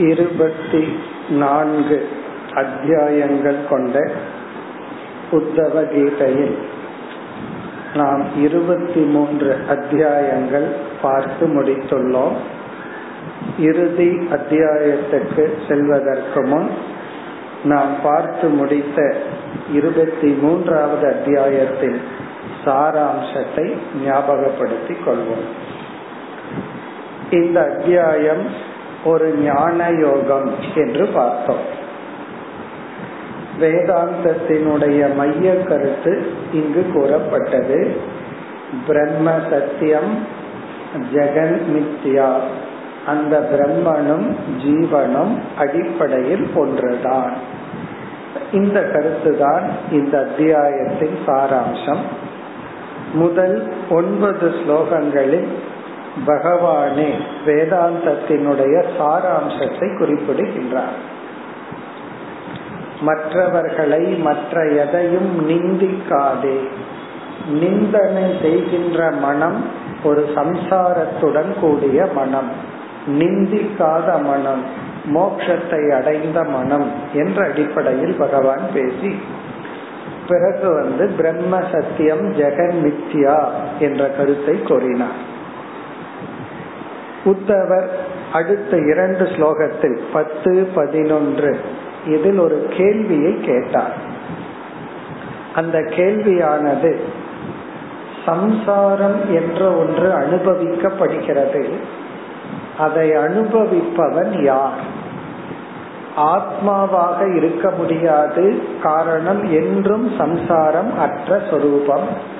[0.00, 0.98] இருபத்தி
[1.28, 2.08] நான்கு
[2.54, 4.10] அத்தியாயங்கள் கொண்ட
[5.32, 6.58] உத்தவ கீதையில்
[7.94, 10.68] நாம் இருபத்தி மூன்று அத்தியாயங்கள்
[11.02, 12.36] பார்த்து முடித்துள்ளோம்.
[13.58, 16.70] இறுதி அத்தியாயத்துக்கு செல்வதற்கு முன்
[17.64, 19.14] நாம் பார்த்து முடித்த
[19.72, 22.00] இருபத்தி மூன்றாவது அத்தியாயத்தின்
[22.64, 25.46] சாராம்சத்தை ஞாபகப்படுத்திக் கொள்வோம்.
[27.30, 28.68] இந்த அத்தியாயம்
[29.04, 31.78] ஒரு ஞான யோகம் என்று பார்த்தோம்.
[33.60, 37.96] வேதாந்தத்தினுடைய மைய கருத்து இங்கு கூறப்பட்டது.
[38.86, 40.26] பிரம்ம சத்தியம்
[41.14, 42.34] ஜெகன் மித்யா.
[43.06, 47.36] அந்த பிரம்மனும் ஜீவனும் அடிப்படையில் ஒன்றுதான்.
[48.52, 52.00] இந்த கருத்துதான் இந்த அத்தியாயத்தின் சாராம்சம்.
[53.12, 55.46] முதல் ஒன்பது ஸ்லோகங்களில்
[56.26, 57.10] பகவானே
[57.46, 61.18] வேதாந்தத்தினுடைய சாராம்சத்தை குறிப்பிடுகின்றார்.
[63.00, 66.58] மற்றவர்களை மற்ற எதையும் நிந்திக்காதே.
[67.50, 69.64] நிந்தனை செய்கின்ற மனம்
[70.04, 72.50] ஒரு சம்சாரத்துடன் கூடிய மனம்.
[73.06, 79.20] நிந்திக்காத மனம் மோட்சத்தை அடைந்த மனம் என்ற அடிப்படையில் பகவான் பேசி.
[80.28, 83.48] பிறகு வந்து பிரம்ம சத்தியம் ஜெகன் மித்யா
[83.78, 85.29] என்ற கருத்தை கூறினார்.
[87.24, 87.86] உத்தவர்
[88.32, 91.60] அடுத்த இரண்டு ஸ்லோகத்தில் பத்து பதினொன்று
[92.06, 93.96] இதில் ஒரு கேள்வியை கேட்டார்.
[95.54, 96.98] அந்த கேள்வியானது
[98.26, 101.68] சம்சாரம் என்ற ஒன்று அனுபவிக்கப்படுகிறது.
[102.78, 104.98] அதை அனுபவிப்பவன் யார்?
[106.16, 112.38] ஆத்மாவாக இருக்க முடியாது காரணம் என்றும் சம்சாரம் அற்ற சொரூபம்.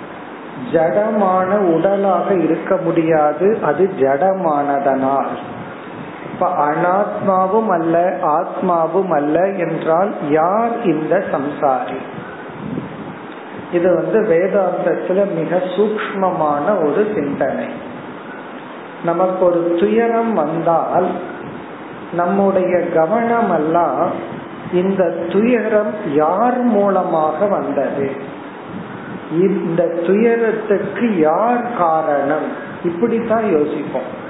[0.72, 3.59] ஜடமான உடலாக இருக்க முடியாது.
[3.62, 5.32] அது ஜடமானதனால்
[6.32, 11.98] இப்ப அனாத்மாவும் அல்ல ஆத்மாவும் அல்ல என்றால் யார் இந்த சம்சாரி?
[13.72, 17.66] இது வந்து வேதாந்தத்துல மிக சூக்மமான ஒரு சிந்தனை.
[19.04, 21.06] நமக்கு ஒரு துயரம் வந்தால்
[22.12, 24.10] நம்முடைய கவனம் எல்லாம்
[24.72, 28.38] இந்த துயரம் யார் மூலமாக வந்தது?
[29.31, 32.49] இந்த துயரத்துக்கு யார் காரணம்?
[32.85, 34.29] இப்படித்தான் யோசிப்போம்.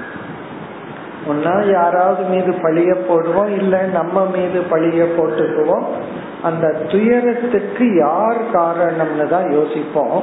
[1.28, 5.84] ஒன்னா யாராவது மீது பழிய போடுவோம் இல்ல நம்ம மீது பழிய போட்டுக்குவோம்.
[6.42, 10.22] அந்த துயரத்துக்கு யார் காரணம்னு தான் யோசிப்போம்.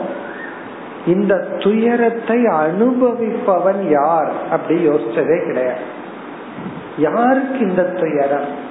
[1.08, 4.32] இந்த துயரத்தை அனுபவிப்பவன் யார்?
[4.52, 5.80] அப்படி யோசிச்சதே கிடையாது.
[6.98, 8.66] யாருக்கு இந்த துயரம்?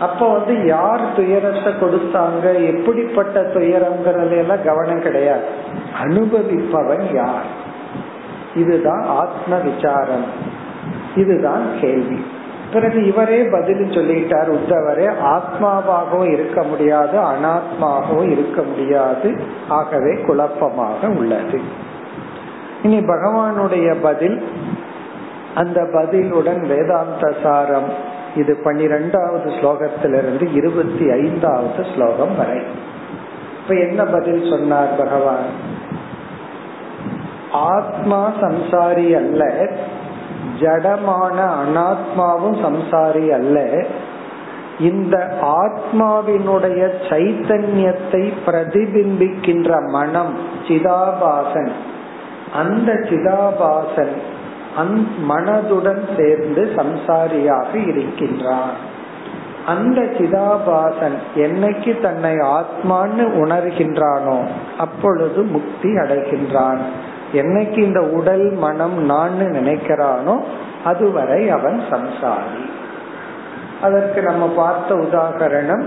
[0.00, 5.44] அப்ப வந்து யார் துயரத்தை கொடுத்தாங்க எப்படிப்பட்ட துயரம்ங்கிறதுல எல்லாம் கவனம் கிடையாது.
[6.02, 7.44] அனுபவிப்பவன் யார்?
[8.54, 10.24] இதுதான் ஆத்ம விசாரம்.
[11.16, 12.24] இதுதான் கேள்வி.
[12.72, 21.60] பிறகு இவரே பதில் சொல்லிட்டார் உத்தவரே ஆத்மாவாகவும் இருக்க முடியாது அனாத்மாகவும் இருக்க முடியாது ஆகவே குழப்பமாக உள்ளது.
[22.82, 24.48] இனி பகவானுடைய பதில்
[25.54, 28.12] அந்த பதிலுடன் வேதாந்த சாரம்.
[28.36, 32.62] இது பன்னிரெண்டாவது ஸ்லோகத்திலிருந்து இருபத்தி ஐந்தாவது ஸ்லோகம் வரை.
[33.62, 35.46] இப்ப என்ன பதில் சொன்னார் பகவான்?
[37.52, 39.68] ஆத்மா சம்சாரி அல்ல
[40.60, 43.84] ஜடமான அனாத்மாவும் சம்சாரி அல்ல.
[44.78, 51.70] இந்த ஆத்மாவினுடைய சைத்தன்யத்தை பிரதிபிம்பிக்கின்ற மனம் சிதாபாசன்.
[52.52, 54.12] அந்த சிதாபாசன்
[55.28, 58.92] மனதுடன் சேர்ந்து சம்சாரியாக இருக்கின்றான்.
[59.66, 64.46] அந்த சிதாபாசன் என்னைக்கு தன்னை ஆத்மான்னு உணர்கின்றானோ
[64.78, 66.78] அப்பொழுது முக்தி அடைகின்றான்.
[67.32, 70.42] என்னைக்கு இந்த உடல் மனம் நான் நினைக்கிறானோ
[70.84, 72.62] அதுவரை அவன் சம்சாரி.
[73.82, 75.84] அதற்கு நம்ம பார்த்த உதாகரணம்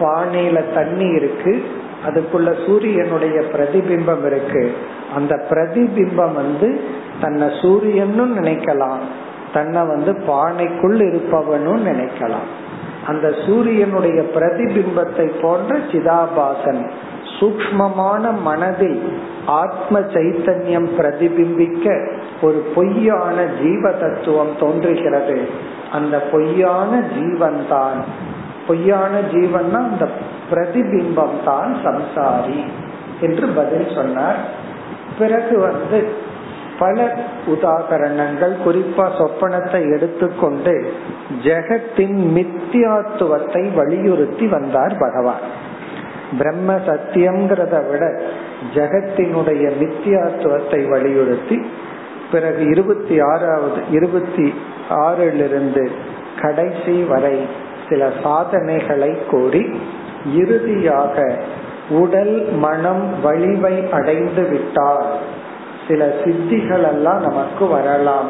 [0.00, 1.64] பானையில தண்ணி இருக்கு
[2.06, 4.74] அதுக்குள்ள சூரியனுடைய பிரதிபிம்பம் இருக்கு.
[5.14, 6.68] அந்த பிரதிபிம்பம் வந்து
[7.20, 9.02] தன்னை சூரியன்னு நினைக்கலாம்.
[9.52, 12.50] தன்னை வந்து பானைக்குள் இருப்பவனும் நினைக்கலாம்.
[13.06, 16.82] அந்த சூரியனுடைய பிரதிபிம்பத்தை போன்ற சிதாபாசன்
[17.36, 18.98] சூக்மமான மனதில்
[19.60, 21.94] ஆத்ம சைத்தன்யம் பிரதிபிம்பிக்க
[22.42, 25.38] ஒரு பொய்யான ஜீவ தத்துவம் தோன்றுகிறது.
[25.92, 28.00] அந்த பொய்யான ஜீவன் தான்
[28.66, 30.06] பொய்யான ஜீவன்னா அந்த
[30.50, 32.60] பிரதிபிம்பம் தான் சம்சாரி
[33.20, 34.40] என்று பதில் சொன்னார்.
[35.20, 36.00] பிறகு வந்து
[36.78, 36.98] பல
[37.46, 40.74] உதாகரணங்கள் குறிப்பா சொப்பனத்தை எடுத்துக்கொண்டு
[41.42, 45.44] ஜெகத்தின் மித்தியாத்துவத்தை வலியுறுத்தி வந்தார் பகவான்.
[46.38, 48.04] பிரம்ம சத்தியம்ங்கிறத விட
[48.74, 51.58] ஜெகத்தினுடைய மித்தியாத்துவத்தை வலியுறுத்தி
[52.32, 54.46] பிறகு இருபத்தி ஆறாவது இருபத்தி
[55.04, 55.84] ஆறிலிருந்து
[56.42, 57.36] கடைசி வரை
[57.88, 59.64] சில சாதனைகளை கூறி
[60.34, 61.16] இறுதியாக
[61.90, 65.06] உடல் மனம் வலிவை அடைந்து விட்டால்
[65.88, 68.28] சில சித்திகள் எல்லாம் நமக்கு வரலாம்.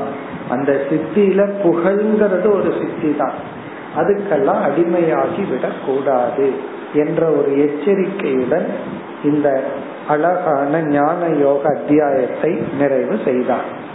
[0.48, 3.58] அந்த சித்தியில புகழ்ங்கிறது ஒரு சித்தி தான்
[3.96, 6.52] அதுக்கெல்லாம் அடிமையாகி விடக்கூடாது
[6.94, 8.66] என்ற ஒரு எச்சரிக்கையுடன்
[9.24, 9.62] இந்த
[10.08, 13.88] அழகான ஞான யோக அத்தியாயத்தை நிறைவு செய்தார்.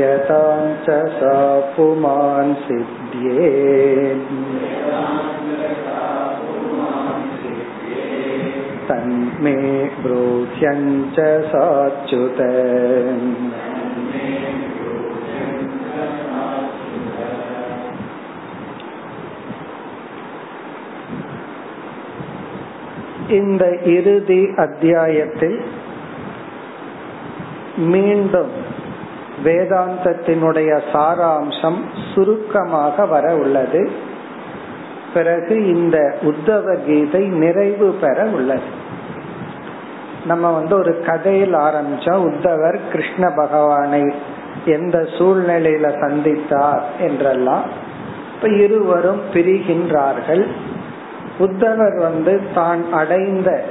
[0.00, 0.86] यताञ्च
[1.16, 1.34] सा
[1.76, 3.48] पुमान् सिद्ध्ये
[8.88, 9.56] तन्मे
[10.02, 11.18] ब्रूह्यञ्च
[11.52, 12.40] साच्युत
[23.29, 25.65] இந்த இறுதி அத்தியாயத்தில்
[27.77, 28.51] மீண்டும்
[29.43, 31.83] வேதாந்தத்தினுடைய சாராம்சம்
[32.13, 33.91] சுருக்கமாக வர உள்ளது.
[35.13, 38.85] பிறகு இந்த உத்தவ கீதை நிறைவு பெற உள்ளது.
[40.25, 44.13] நம்ம வந்து ஒரு கதையில் ஆரம்பிச்சா உத்தவர் கிருஷ்ண பகவானை
[44.65, 47.63] எந்த சூழ்நிலையில சந்தித்தார் என்றெல்லாம்
[48.35, 50.47] இப்ப இருவரும் பிரிகின்றார்கள்.
[51.39, 53.63] உத்தவர் வந்து தான் அடைந்த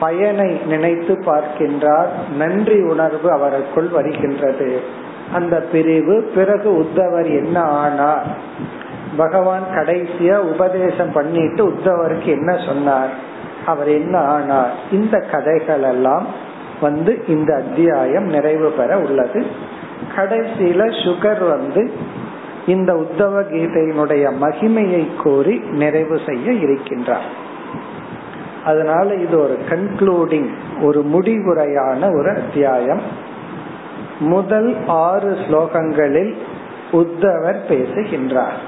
[0.00, 4.80] பயனை நினைத்து பார்க்கின்றார் நன்றி உணர்வு அவருக்குள் வருகின்றது.
[5.32, 8.26] அந்த பிரிவு பிறகு உத்தவர் என்ன ஆனார்?
[9.16, 13.08] பகவான் கடைசியா உபதேசம் பண்ணிட்டு உத்தவருக்கு என்ன சொன்னார்?
[13.66, 14.72] அவர் என்ன ஆனார்?
[14.90, 16.26] இந்த கதைகள் எல்லாம்
[16.80, 19.46] வந்து இந்த அத்தியாயம் நிறைவு பெற உள்ளது.
[20.16, 21.92] கடைசியில சுகர் வந்து
[22.66, 27.28] இந்த உத்தவ கீதையினுடைய மகிமையை கோரி நிறைவு செய்ய இருக்கின்றார்.
[28.64, 30.48] அதனால இது ஒரு கன்க்ளூடிங்
[30.82, 33.00] ஒரு முடிவுரையான ஒரு அத்தியாயம்.
[34.18, 36.34] முதல் ஆறு ஸ்லோகங்களில்
[36.92, 38.60] உத்தவர் பேசுகின்றார்.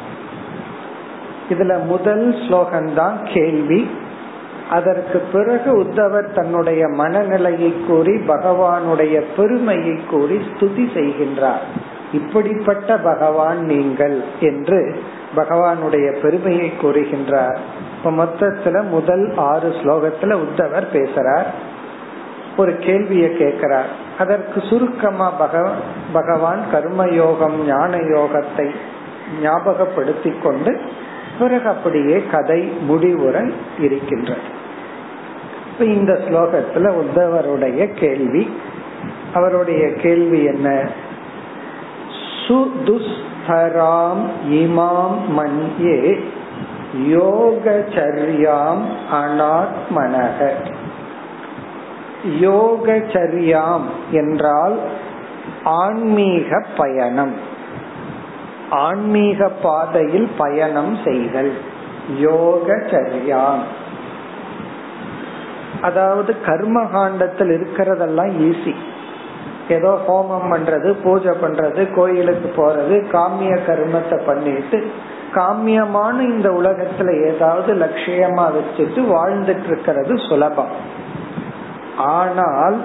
[1.49, 3.91] இதுல முதல் ஸ்லோகம்தான் கேள்வி.
[4.71, 11.67] அதற்கு பிறகு உத்தவர் தன்னுடைய மனநிலையை கூறி பகவானுடைய பெருமையை கூறி ஸ்துதி செய்கின்றார்.
[12.17, 14.79] இப்படிப்பட்ட பகவான் நீங்கள் என்று
[15.37, 17.57] பகவானுடைய பெருமையை கூறுகின்றார்.
[17.97, 21.49] இப்ப மொத்தத்துல முதல் ஆறு ஸ்லோகத்துல உத்தவர் பேசுறார்.
[22.57, 23.91] ஒரு கேள்வியை கேட்கிறார்.
[24.19, 25.29] அதற்கு சுருக்கமா
[26.13, 28.69] பகவான் கர்மயோகம் ஞான யோகத்தை
[29.43, 30.73] ஞாபகப்படுத்தி கொண்டு
[31.39, 33.45] பிறகு அப்படியே கதை முடிவுரை
[33.79, 34.47] இருக்கின்றது
[35.73, 38.45] இப்ப இந்த ஸ்லோகத்துல உத்தவருடைய கேள்வி.
[39.35, 40.69] அவருடைய கேள்வி என்ன?
[42.49, 46.19] சுதுஸ்தராம் இமாம் மன்யே
[47.07, 50.49] யோகச்சரியாம் அனாத்மனக
[52.41, 54.79] யோகச்சரியாம் என்றால்
[55.65, 57.35] ஆன்மீக பயணம்.
[58.71, 61.53] ஆன்மீக பாதையில் பயணம் செய்தல்
[62.21, 63.65] யோகச்சரியாம்.
[65.81, 68.75] அதாவது கர்மகாண்டத்தில் இருக்கிறதெல்லாம் ஈஸி
[69.69, 74.87] ஏதோ ஹோமம் பண்றது பூஜை பண்றது கோயிலுக்கு போறது காமிய கர்மத்தை பண்ணிட்டு
[75.35, 80.69] காமியமான இந்த உலகத்துல ஏதாவது லட்சியமா வச்சுட்டு வாழ்ந்துட்டு இருக்கிறது சுலபம்.
[81.97, 82.81] ஆனால்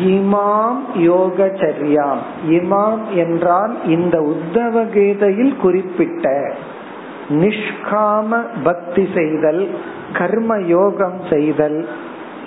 [0.00, 2.22] இமாம் யோகச்சரியாம்.
[2.48, 6.54] இமாம் என்றால் இந்த உத்தவ கீதையில் குறிப்பிட்ட
[7.30, 9.70] நிஷ்காம பக்தி செய்தல்
[10.12, 11.88] கர்ம யோகம் செய்தல்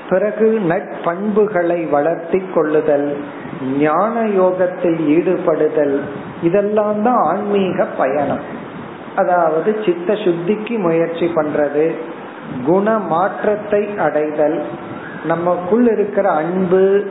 [0.10, 3.18] பிறகு நட்பண்புகளை வளர்த்தி கொள்ளுதல்
[3.78, 6.02] ஞான யோகத்தில் ஈடுபடுதல்
[6.42, 8.44] இதெல்லாம் தான் ஆன்மீக பயணம்.
[9.16, 11.92] அதாவது சித்த சுத்திக்கு முயற்சி பண்றது
[12.66, 14.62] குண மாற்றத்தை அடைதல்
[15.26, 17.04] நமக்குள் இருக்கிற அன்பு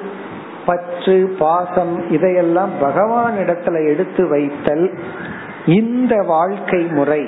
[0.67, 4.87] பற்று பாசம் இதையெல்லாம் பகவான் இடத்துல எடுத்து வைத்தல்
[5.65, 7.23] இந்த வாழ்க்கை முறை.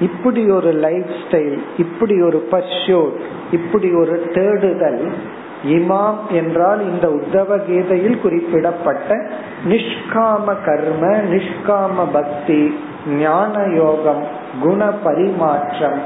[0.00, 3.16] இப்படி ஒரு லைஃப் ஸ்டைல் இப்படி ஒரு பர்ஷூட்
[3.52, 5.02] இப்படி ஒரு தேடுதல்
[5.70, 9.16] இமாம் என்றால் இந்த உத்தவ கீதையில் குறிப்பிடப்பட்ட
[9.68, 12.62] நிஷ்காம கர்ம நிஷ்காம பக்தி
[13.18, 14.22] ஞான யோகம்
[14.60, 16.00] குண பரிமாற்றம்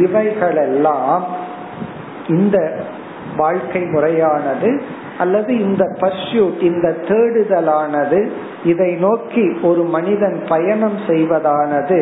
[0.00, 1.24] இவைகளெல்லாம்
[2.28, 2.56] இந்த
[3.36, 4.70] வாழ்க்கை முறையானது
[5.18, 8.20] அல்லது இந்த பர்ஷூட் இந்த தேடுதலானது
[8.64, 12.00] இதை நோக்கி ஒரு மனிதன் பயணம் செய்வதானது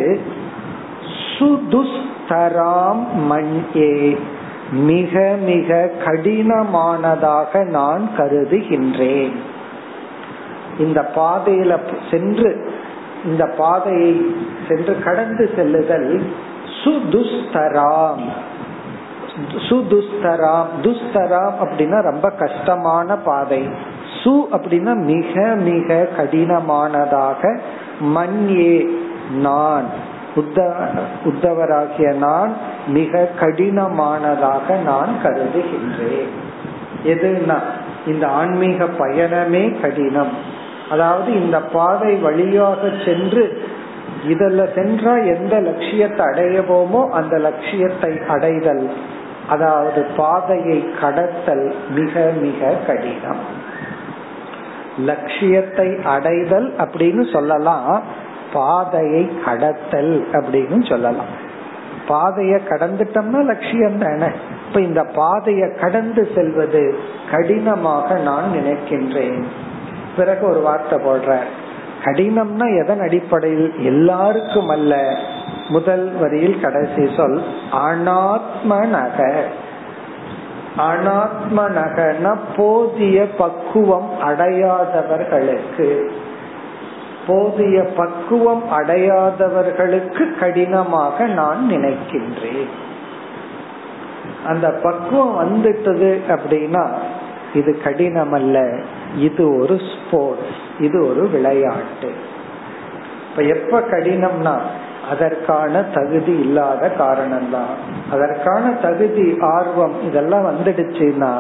[1.41, 4.19] சுதுஸ்தராம் மண்யே.
[4.73, 9.35] மிக மிக கடினமானதாக நான் கருதுகின்றேன்.
[10.79, 11.79] இந்த பாதையில
[12.11, 12.73] சென்று
[13.25, 14.35] இந்த பாதையை
[14.69, 16.33] சென்று கடந்து செல்லுதல்
[16.85, 18.29] சுதுஸ்தராம்.
[19.57, 20.67] சுதுஸ்தராம்.
[20.83, 23.69] துஸ்தராம் அப்படின்னா ரொம்ப கஷ்டமான பாதை.
[24.25, 27.61] சு அப்படின்னா மிக மிக கடினமானதாக
[28.01, 28.87] மண்யே
[29.35, 30.10] நான்.
[31.25, 32.53] உத்தவராகிய நான்
[32.87, 36.33] மிக கடினமானதாக நான் கருதுகின்றேன்.
[37.05, 37.59] எதுனா
[38.07, 40.33] இந்த ஆன்மீக பயணமே கடினம்.
[40.91, 43.63] அதாவது இந்த பாதை வழியாக சென்று
[44.29, 48.91] இதுல சென்றா எந்த லட்சியத்தை அடையவோமோ அந்த லட்சியத்தை அடைதல்.
[49.49, 53.43] அதாவது பாதையை கடத்தல் மிக மிக கடினம்.
[55.07, 58.03] லட்சியத்தை அடைதல் அப்படின்னு சொல்லலாம்.
[58.53, 61.49] பாதையை கடத்தல் அப்படின்னு சொல்லலாம்.
[62.09, 64.33] பாதைய கடந்துட்டோம்னா லட்சியம் தானே.
[64.69, 66.99] இப்ப இந்த பாதையை கடந்து செல்வது
[67.31, 69.43] கடினமாக நான் நினைக்கின்றேன்.
[70.17, 71.39] பிறகு ஒரு வார்த்தை போடுற
[72.05, 73.75] கடினம்னா எதன் அடிப்படையில்?
[73.79, 75.15] எல்லாருக்கும் அல்ல.
[75.69, 77.43] முதல் வரியில் கடைசி சொல்
[77.73, 79.49] அனாத்மனக
[81.69, 86.11] நக போதிய பக்குவம் அடையாதவர்களுக்கு.
[87.27, 92.71] போதிய பக்குவம் அடையாதவர்களுக்கு கடினமாக நான் நினைக்கின்றேன்.
[94.47, 96.89] அந்த பக்குவம் வந்துட்டது அப்படின்னா
[97.55, 98.81] இது கடினம் அல்ல
[99.17, 102.13] இது ஒரு ஸ்போர்ட்ஸ் இது ஒரு விளையாட்டு.
[103.31, 104.59] இப்ப எப்ப கடினம்னா
[105.11, 107.75] அதற்கான தகுதி இல்லாத காரணம்தான்.
[108.11, 111.33] அதற்கான தகுதி ஆர்வம் இதெல்லாம் வந்துடுச்சுன்னா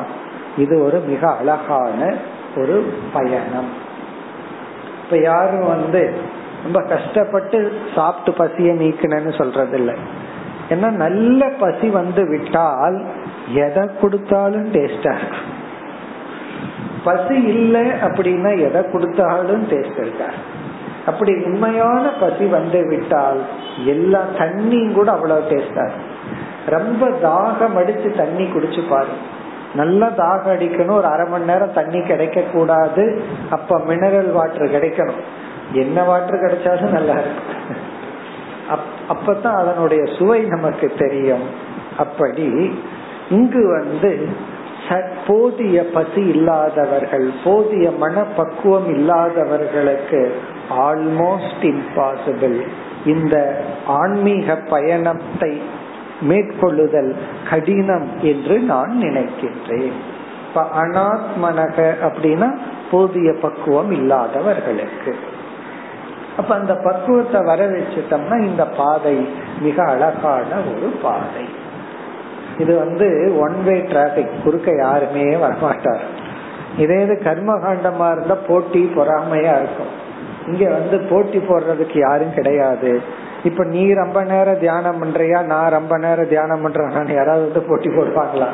[0.56, 2.14] இது ஒரு மிக அழகான
[2.56, 3.88] ஒரு பயணம்.
[5.10, 6.00] இப்ப யாரும் வந்து
[6.64, 7.58] ரொம்ப கஷ்டப்பட்டு
[7.94, 9.94] சாப்பிட்டு பசிய நீக்கணும்னு சொல்றது இல்லை
[10.68, 12.96] ஏன்னா நல்ல பசி வந்து விட்டால்
[13.54, 15.48] எதை கொடுத்தாலும் டேஸ்டா இருக்கும்.
[17.04, 20.28] பசி இல்லை அப்படின்னா எதை கொடுத்தாலும் டேஸ்ட் இருக்கா?
[21.06, 23.40] அப்படி உண்மையான பசி வந்து விட்டால்
[23.84, 25.90] எல்லா தண்ணியும் கூட அவ்வளவு டேஸ்டா
[26.66, 29.14] ரொம்ப தாகம் அடிச்சு தண்ணி குடிச்சு பாரு
[29.74, 35.20] நல்லா தாகம் அடிக்கணும் ஒரு அரை மணி நேரம் தண்ணி கிடைக்க கூடாது அப்ப மினரல் வாட்டர் கிடைக்கணும்.
[35.72, 37.56] என்ன வாட்டர் கிடைச்சாலும் நல்லா இருக்கும்.
[39.12, 41.44] அப்பதான் அதனுடைய சுவை நமக்கு தெரியும்.
[41.98, 42.78] அப்படி
[43.30, 44.28] இங்கு வந்து
[45.26, 50.20] போதிய பசி இல்லாதவர்கள் போதிய மனப்பக்குவம் இல்லாதவர்களுக்கு
[50.70, 52.56] ஆல்மோஸ்ட் இம்பாசிபிள்
[53.04, 55.62] இந்த ஆன்மீக பயணத்தை
[56.20, 57.16] மேற்கொள்ளுதல்
[57.50, 59.98] கடினம் என்று நான் நினைக்கின்றேன்.
[60.48, 62.54] இப்ப அனாத்மனக அப்படின்னா
[62.90, 65.14] போதிய பக்குவம் இல்லாதவர்களுக்கு.
[66.36, 69.28] அப்ப அந்த பக்குவத்தை வர வச்சுட்டோம்னா இந்த பாதை
[69.60, 70.46] மிக அழகான
[70.76, 71.44] ஒரு பாதை.
[72.58, 76.04] இது வந்து ஒன் வே டிராபிக் குறுக்க யாருமே வரமாட்டார்.
[76.78, 79.92] இதே இது கர்மகாண்டமா இருந்தா போட்டி பொறாமையா இருக்கும்.
[80.46, 83.02] இங்க வந்து போட்டி போடுறதுக்கு யாரும் கிடையாது.
[83.44, 87.14] இப்ப நீ ரொம்ப நேரம் தியானம் பண்றியா நான் ரொம்ப நேரம் தியானம் பண்றேன்?
[87.18, 88.49] யாராவது வந்து போட்டி போடுவாங்களா?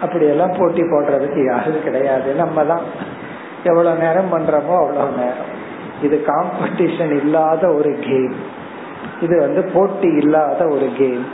[0.00, 2.34] அப்படி எல்லாம் போட்டி போடுறதுக்கு யாரும் கிடையாது.
[2.34, 2.84] நம்ம தான்
[3.62, 5.50] எவ்வளவு நேரம் பண்றோமோ அவ்வளவு நேரம்.
[6.02, 8.34] இது காம்படிஷன் இல்லாத ஒரு கேம்
[9.20, 11.24] இது வந்து போட்டி இல்லாத ஒரு கேம்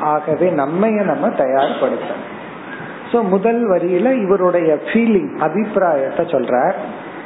[0.00, 2.24] ஆகவே நம்மைய நம்ம தயார்படுத்தணும்.
[3.12, 6.74] சோ முதல் வரியில இவருடைய ஃபீலிங் அபிப்பிராயத்தை சொல்றார்.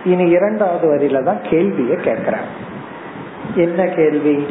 [0.05, 2.49] இனி இரண்டாவது வரியில தான் கேள்விய கேட்கிறார்.
[3.55, 4.47] என்ன கேள்வி?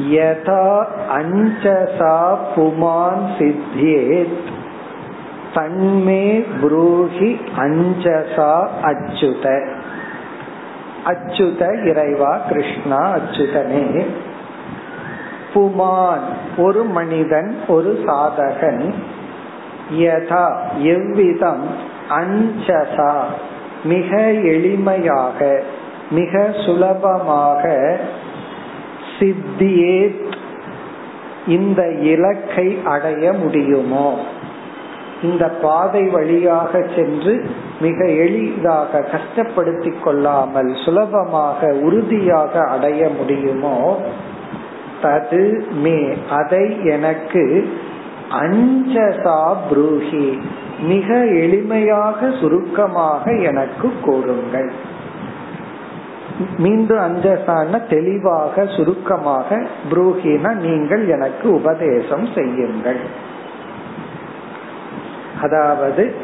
[0.00, 4.38] யதா அஞ்சசா புமான் சித்தியேத்.
[5.54, 9.74] தன்மே புரூஹி அஞ்சசா அச்சுத.
[11.04, 14.06] அச்சுத இறைவா கிருஷ்ணா அச்சுதனே.
[15.54, 16.20] புமான்
[16.56, 18.94] ஒரு மனிதன் ஒரு சாதகன்.
[19.92, 21.66] யதா எவ்விதம்
[22.10, 23.12] அஞ்சசா
[23.84, 25.62] மிக எளிமையாக
[26.10, 27.96] மிக சுலபமாக
[29.22, 30.14] சித்தியே
[31.46, 34.18] இந்த இலக்கை அடைய முடியுமோ?
[35.22, 37.44] இந்த பாதை வழியாக சென்று
[37.80, 44.00] மிக எளிதாக கஷ்டப்படுத்திக் கொள்ளாமல் சுலபமாக உறுதியாக அடைய முடியுமோ?
[45.02, 47.72] தது மே அதை எனக்கு
[48.30, 50.38] அஞ்சசா புரூஹி
[50.80, 54.72] மிக எளிமையாக சுருக்கமாக எனக்கு கூறுங்கள்.
[56.58, 63.00] மீண்டும் அஞ்சசான தெளிவாக சுருக்கமாக புரூகின நீங்கள் எனக்கு உபதேசம் செய்யுங்கள்.
[65.42, 66.14] அதாவது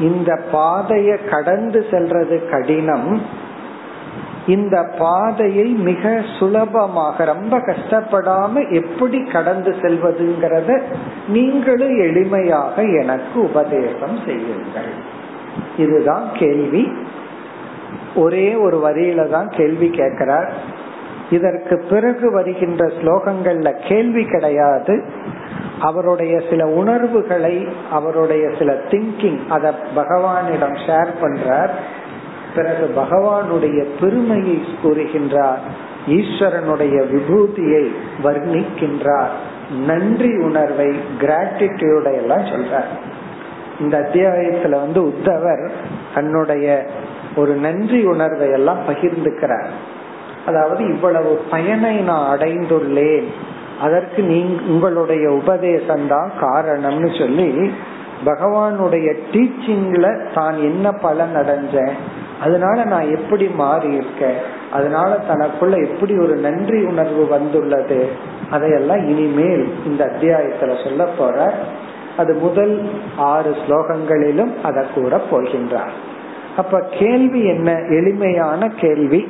[0.00, 3.22] இந்த பாதையை கடந்து செல்றது கடினம்.
[4.46, 10.80] இந்த பாதையை மிக சுலபமாக ரொம்ப கஷ்டப்படாம எப்படி கடந்து செல்வதுங்கிறத
[11.28, 14.90] நீங்களும் எளிமையாக எனக்கு உபதேசம் செய்யுங்கள்.
[15.76, 16.92] இதுதான் கேள்வி.
[18.16, 20.52] ஒரே ஒரு வரியில தான் கேள்வி கேட்கிறார்.
[21.30, 25.10] இதற்கு பிறகு வருகின்ற ஸ்லோகங்கள்ல கேள்வி கிடையாது.
[25.80, 31.70] அவருடைய சில உணர்வுகளை அவருடைய சில திங்கிங் அத பகவானிடம் ஷேர் பண்றார்.
[32.54, 35.58] பிறகு பகவானுடைய பெருமையை கூறுகின்றார்.
[36.06, 37.88] ஈஸ்வரனுடைய விபூதியை
[38.22, 39.28] வர்ணிக்கின்றார்.
[39.86, 42.90] நன்றி உணர்வை கிராட்டிடியூட எல்லாம் சொல்றார்.
[43.80, 45.70] இந்த அத்தியாயத்துல வந்து உத்தவர்
[46.14, 46.86] தன்னுடைய
[47.36, 49.68] ஒரு நன்றி உணர்வை எல்லாம் பகிர்ந்துக்கிறார்.
[50.46, 53.28] அதாவது இவ்வளவு பயனை நான் அடைந்துள்ளேன்.
[53.80, 54.38] அதற்கு நீ
[54.68, 57.48] உங்களுடைய உபதேசம் தான் காரணம்னு சொல்லி
[58.24, 61.96] பகவானுடைய டீச்சிங்ல தான் என்ன பலன் அடைஞ்சேன்
[62.40, 64.38] அதனால நான் எப்படி மாறி இருக்கேன்
[64.72, 68.00] அதனால தனக்குள்ள எப்படி ஒரு நன்றி உணர்வு வந்துள்ளது
[68.50, 71.54] அதையெல்லாம் இனிமேல் இந்த அத்தியாயத்துல சொல்ல போற
[72.16, 72.74] அது முதல்
[73.16, 75.94] ஆறு ஸ்லோகங்களிலும் அதை கூற போகின்றார்.
[76.56, 77.70] அப்ப கேள்வி என்ன?
[77.72, 79.28] எளிமையான கேள்வி.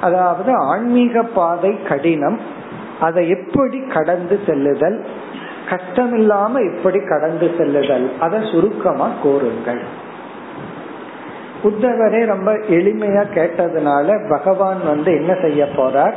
[0.00, 2.40] அதாவது ஆன்மீக பாதை கடினம்.
[3.00, 5.04] அதை எப்படி கடந்து செல்லுதல்?
[5.70, 8.10] கஷ்டமில்லாம எப்படி கடந்து செல்லுதல்?
[8.20, 9.82] அதை சுருக்கமா கூறுங்கள்
[11.62, 16.14] உத்தவரே ரொம்ப எளிமையா கேட்டதுனால பகவான் வந்து என்ன செய்ய போறார்?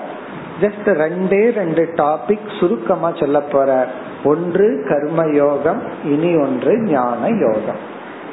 [0.62, 3.88] ஜஸ்ட் ரெண்டே ரெண்டு டாபிக் சுருக்கமா சொல்ல போறார்.
[4.24, 7.87] ஒன்று கர்ம யோகம் இனி ஒன்று ஞான யோகம்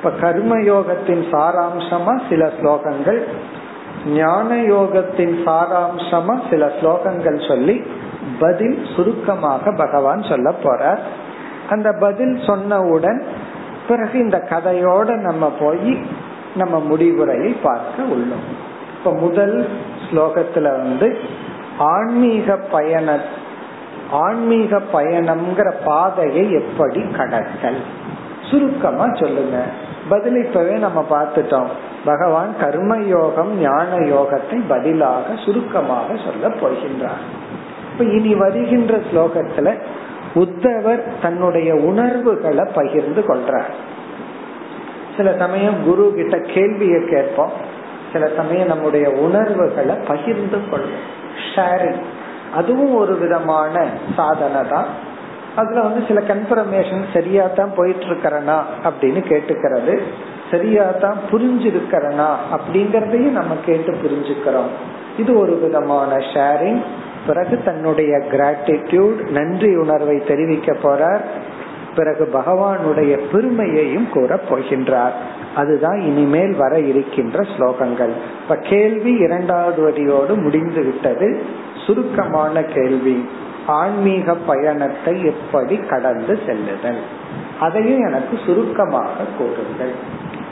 [0.05, 3.21] இப்ப கர்ம யோகத்தின் சாராம்சமா சில ஸ்லோகங்கள்
[4.07, 7.83] ஞான யோகத்தின் சாராம்சமா சில ஸ்லோகங்கள் சொல்லி
[8.41, 10.99] பதில் சுருக்கமாக பகவான் சொல்ல போறார்.
[11.71, 13.23] அந்த பதில் சொன்னவுடன்
[13.89, 16.03] பிறகு இந்த கதையோட நம்ம போய்
[16.55, 18.47] நம்ம முடிவுரையை பார்க்க உள்ளோம்.
[18.99, 19.69] இப்ப முதல்
[20.11, 21.19] ஸ்லோகத்துல வந்து
[21.79, 23.21] ஆன்மீக பயண
[24.11, 27.83] ஆன்மீக பயணம்ங்கிற பாதையை எப்படி கடத்தல்?
[28.51, 29.65] சுருக்கமா சொல்லுங்க.
[30.09, 31.67] பதில் இப்பவே நம்ம பார்த்துட்டோம்.
[32.05, 37.23] பகவான் கர்ம யோகம் ஞான யோகத்தை பதிலாக சுருக்கமாக சொல்ல போகின்றார்.
[37.93, 39.75] இப்ப இனி வருகின்ற ஸ்லோகத்துல
[40.35, 43.73] உத்தவர் தன்னுடைய உணர்வுகளை பகிர்ந்து கொள்றார்.
[45.17, 47.51] சில சமயம் குரு கிட்ட கேள்வியை கேட்போம்.
[48.13, 51.09] சில சமயம் நம்முடைய உணர்வுகளை பகிர்ந்து கொள்வோம்.
[51.55, 52.03] ஷேரிங்
[52.55, 53.87] அதுவும் ஒரு விதமான
[54.17, 54.87] சாதனை தான்
[55.57, 60.01] அதுல வந்து சில கன்ஃபர்மேஷன் சரியா தான் போயிட்டு இருக்கிறனா அப்படின்னு கேட்டுக்கிறது
[60.51, 64.71] சரியா தான் புரிஞ்சிருக்கிறனா அப்படிங்கறதையும் நம்ம கேட்டு புரிஞ்சுக்கிறோம்.
[65.19, 66.81] இது ஒரு விதமான ஷேரிங்
[67.27, 71.21] பிறகு தன்னுடைய கிராட்டிடியூட் நன்றி உணர்வை தெரிவிக்க போறார்.
[71.97, 75.13] பிறகு பகவானுடைய பெருமையையும் கூற போகின்றார்.
[75.55, 78.13] அதுதான் இனிமேல் வர இருக்கின்ற ஸ்லோகங்கள்.
[78.43, 81.43] இப்ப கேள்வி இரண்டாவது வரியோடு முடிந்து விட்டது.
[81.87, 83.29] சுருக்கமான கேள்வி.
[83.78, 87.02] ஆன்மீக பயணத்தை எப்படி கடந்து செல்லுதல்
[87.60, 89.96] அதையும் எனக்கு சுருக்கமாக கூறுங்கள்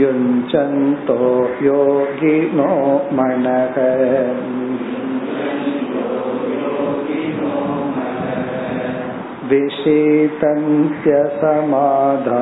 [0.00, 1.18] युञ्चन्तो
[1.62, 2.70] योगिनो
[3.12, 3.76] मनः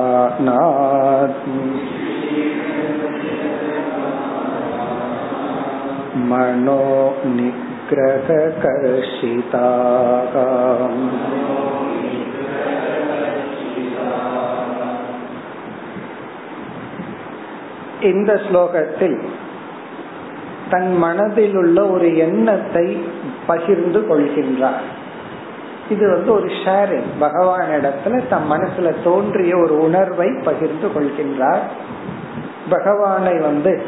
[0.02, 1.46] विशीतन्त्यसमाधानात्
[6.28, 6.82] मनो
[10.22, 10.36] निग्रहकर्षिताः
[18.02, 19.18] இந்த ஸ்லோகத்தில்
[20.70, 22.86] தன் மனதில் உள்ள ஒரு எண்ணத்தை
[23.46, 24.86] பகிர்ந்து கொள்கின்றார்
[25.89, 31.59] இது வந்து ஒரு ஷேரிங் பகவான் இடத்துல தம் மனசுல தோன்றிய ஒரு உணர்வை பகிர்ந்து கொள்கின்றார்.
[32.69, 33.85] பகவானை வந்து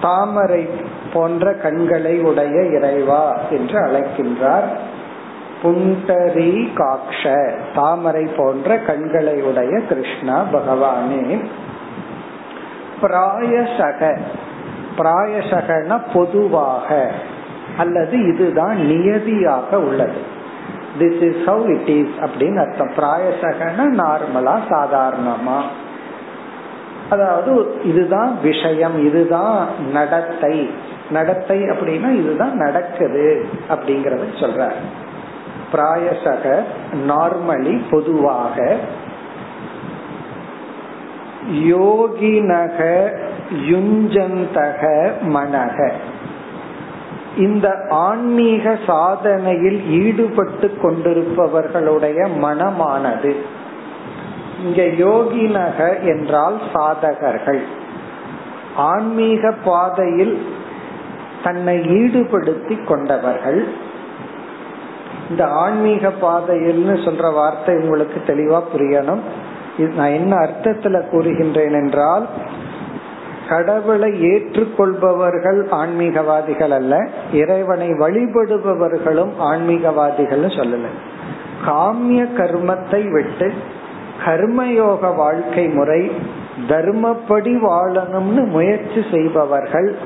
[0.00, 0.68] தாமரை
[1.12, 4.68] போன்ற கண்களை உடைய இறைவா என்று அழைக்கின்றார்.
[5.62, 11.46] புண்டரி காக்ஷ தாமரை போன்ற கண்களை உடைய கிருஷ்ணா பகவானே.
[13.02, 14.18] பிராயசக
[14.98, 17.10] பிராயசகன பொதுவாக
[17.78, 20.34] அல்லது இதுதான் நியதியாக உள்ளது.
[20.98, 22.92] This is how it is அப்படின்னு அர்த்தம்.
[22.96, 25.60] பிராயசகன நார்மலா சாதாரணமா.
[27.10, 30.70] அதாவது இதுதான் விஷயம் இதுதான் நடத்தை.
[31.10, 34.70] நடத்தை அப்படின்னா இதுதான் நடக்குது அப்படிங்கறத சொல்ற
[35.72, 36.62] பிராயசக
[37.08, 38.76] நார்மலி பொதுவாக
[41.52, 42.78] யோகினக
[43.70, 45.92] யுஞ்சந்தக மனக.
[47.36, 53.32] இந்த ஆன்மீக சாதனையில் ஈடுபட்டு கொண்டிருப்பவர்களுடைய மனமானது.
[54.64, 57.60] இங்க யோகினக என்றால் சாதகர்கள்.
[58.76, 60.46] ஆன்மீக பாதையில்
[61.44, 63.68] தன்னை ஈடுபடுத்தி கொண்டவர்கள்.
[65.30, 69.20] இந்த ஆன்மீக பாதையில்னு சொல்ற வார்த்தை உங்களுக்கு தெளிவா புரியணும்.
[69.96, 72.26] நான் என்ன அர்த்தத்துல கூறுகின்றேன் என்றால்
[73.48, 76.94] கடவுளை ஏற்றுக்கொள்பவர்கள் ஆன்மீகவாதிகள் அல்ல
[77.32, 80.86] இறைவனை வழிபடுபவர்களும் ஆன்மீகவாதிகள்னு சொல்லல.
[81.66, 83.52] காமிய கர்மத்தை விட்டு
[84.24, 86.10] கர்மயோக வாழ்க்கை முறை
[86.68, 89.96] தர்மப்படி வாழணும்னு முயற்சி செய்பவர்கள்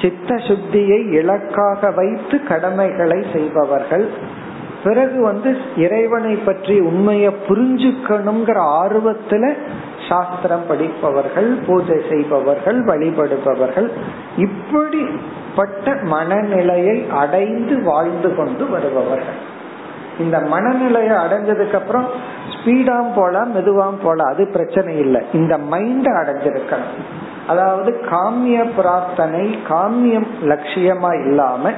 [0.00, 4.06] சித்த சுத்தியை இலக்காக வைத்து கடமைகளை செய்பவர்கள்
[4.84, 9.44] பிறகு வந்து இறைவனை பற்றி உண்மைய புரிஞ்சுக்கணுங்கிற ஆர்வத்துல
[10.08, 13.88] சாஸ்திரம் படிப்பவர்கள் பூஜை செய்பவர்கள் வழிபடுபவர்கள்
[14.36, 19.38] இப்படிப்பட்ட மனநிலையை அடைந்து வாழ்ந்து கொண்டு வருபவர்கள்.
[20.18, 22.06] இந்த மனநிலையை அடைஞ்சதுக்கு அப்புறம்
[22.52, 25.22] ஸ்பீடாம் போலாம் மெதுவாம் போலாம் அது பிரச்சனை இல்லை.
[25.32, 26.96] இந்த மைண்ட அடைஞ்சிருக்கணும்.
[27.46, 31.70] அதாவது காமிய பிரார்த்தனை காமியம் லட்சியமா இல்லாம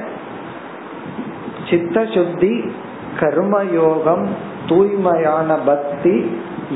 [1.69, 2.71] சித்த சுத்தி
[3.19, 4.25] கர்மயோகம்
[4.67, 6.15] தூய்மையான பக்தி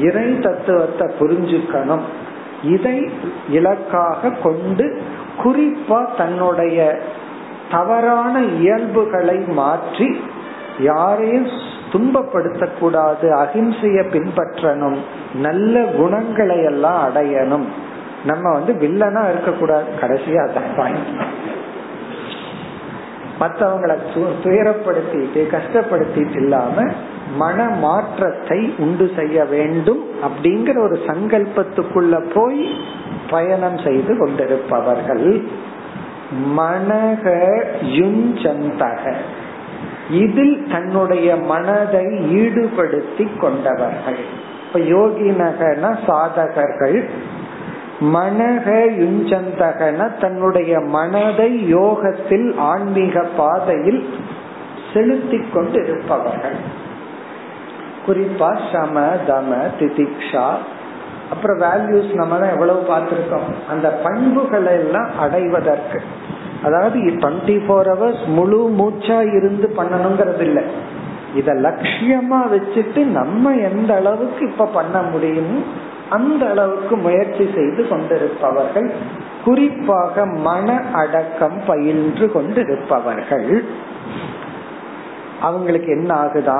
[0.02, 2.06] இறை தத்துவத்தை புரிஞ்சுக்கணும்.
[2.64, 3.10] இதை
[3.50, 4.86] இலக்காக கொண்டு
[5.44, 7.00] குறிப்பா தன்னுடைய
[7.72, 10.22] தவறான இயல்புகளை மாற்றி
[10.80, 11.48] யாரையும்
[11.92, 14.98] துன்பப்படுத்தக்கூடாது அகிம்சைய பின்பற்றணும்
[15.34, 17.68] நல்ல குணங்களை எல்லாம் அடையணும்.
[18.26, 19.88] நம்ம வந்து வில்லனா இருக்கக்கூடாது.
[20.02, 20.96] கடைசியா அதான்
[23.40, 23.96] மற்றவங்களை
[24.44, 26.86] துயரப்படுத்திட்டு கஷ்டப்படுத்திட்டு இல்லாம
[27.36, 32.64] மன மாற்றத்தை உண்டு செய்ய வேண்டும் அப்படிங்கிற ஒரு சங்கல்பத்துக்குள்ள போய்
[33.30, 35.42] பயணம் செய்து கொண்டிருப்பவர்கள்.
[36.58, 37.26] மனக
[38.00, 39.14] யுஞ்சந்தக.
[40.10, 42.06] இதில் தன்னுடைய மனதை
[42.42, 44.20] ஈடுபடுத்தி கொண்டவர்கள்.
[44.66, 47.04] இப்ப யோகினகன சாதகர்கள்.
[48.14, 48.66] மனக
[49.02, 54.02] யுஞ்சந்தகன தன்னுடைய மனதை யோகத்தில் ஆன்மீக பாதையில்
[54.94, 56.84] செலுத்தி கொண்டு இருப்பவர்கள்
[58.08, 60.48] குறிப்பா சம தம திதிக்ஷா
[61.30, 63.48] அப்புறம் வேல்யூஸ் நம்ம தான் எவ்வளவு பார்த்திருக்கோம்?
[63.70, 66.00] அந்த பண்புகளை எல்லாம் அடைவதற்கு.
[66.64, 70.64] அதாவது டுவெண்ட்டி ஃபோர் ஹவர்ஸ் முழு மூச்சா இருந்து பண்ணணுங்கிறது இல்லை
[71.34, 75.64] இத லட்சியமா வச்சுட்டு நம்ம எந்த அளவுக்கு இப்ப பண்ண முடியும்
[76.10, 78.92] அந்த அளவுக்கு முயற்சி செய்து கொண்டிருப்பவர்கள்
[79.46, 83.64] குறிப்பாக மன அடக்கம் பயின்று கொண்டிருப்பவர்கள்.
[85.42, 86.58] அவங்களுக்கு என்ன ஆகுதா?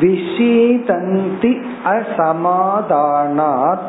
[0.00, 1.52] விஷீதந்தி
[1.92, 3.86] அசமாதானாத்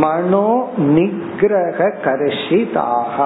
[0.00, 0.48] மனோ
[0.88, 3.16] நிகிரக கர்ஷிதாக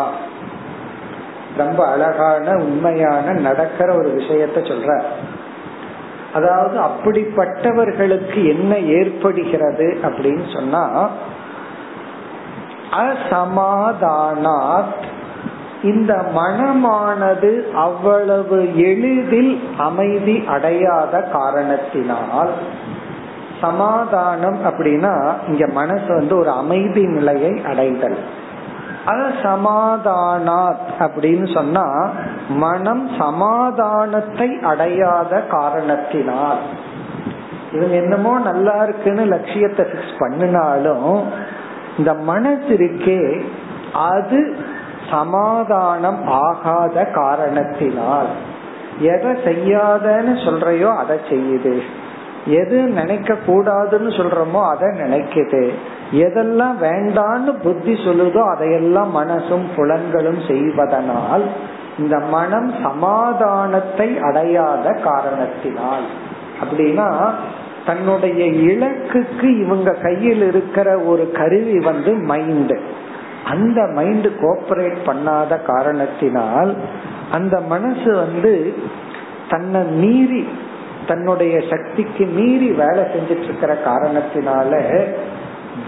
[1.57, 4.91] ரொம்ப அழகான உண்மையான நடக்கிற ஒரு விஷயத்த சொல்ற
[6.35, 10.85] அதாவது அப்படிப்பட்டவர்களுக்கு என்ன ஏற்படுகிறது அப்படின்னு சொன்னா
[13.03, 14.95] அசமாதானாத்
[15.83, 22.53] இந்த மனமானது அவ்வளவு எளிதில் அமைதி அடையாத காரணத்தினால்
[23.61, 25.15] சமாதானம் அப்படின்னா
[25.49, 28.17] இங்க மனசு வந்து ஒரு அமைதி நிலையை அடைதல்.
[29.07, 32.11] அசமாதானாத் அப்படின்னு சொன்னா
[32.49, 36.63] மனம் சமாதானத்தை அடையாத காரணத்தினால்.
[37.73, 41.23] இவங்க என்னமோ நல்லா இருக்குன்னு லட்சியத்தை பிக்ஸ் பண்ணினாலும்
[41.99, 43.43] இந்த மனசு இருக்கே
[43.95, 44.57] அது
[45.13, 48.31] சமாதானம் ஆகாத காரணத்தினால்
[49.11, 51.75] எதை செய்யாதன்னு சொல்றையோ அதை செய்யுது.
[52.61, 55.63] எது நினைக்க கூடாதுன்னு சொல்றோமோ அதை நினைக்குது.
[56.25, 61.45] எதெல்லாம் வேண்டான்னு புத்தி சொல்லுதோ அதையெல்லாம் மனசும் புலன்களும் செய்வதனால்
[61.99, 66.07] இந்த மனம் சமாதானத்தை அடையாத காரணத்தினால்.
[66.63, 67.09] அப்படின்னா
[67.87, 72.75] தன்னுடைய இலக்குக்கு இவங்க கையில் இருக்கிற ஒரு கருவி வந்து மைண்ட்
[73.45, 76.75] அந்த மைண்ட் கோஆபரேட் பண்ணாத காரணத்தினால்
[77.33, 78.75] அந்த மனசு வந்து
[79.49, 80.49] தன்னை மீறி
[81.07, 84.81] தன்னுடைய சக்திக்கு மீறி வேலை செஞ்சிட்டு இருக்கிற காரணத்தினால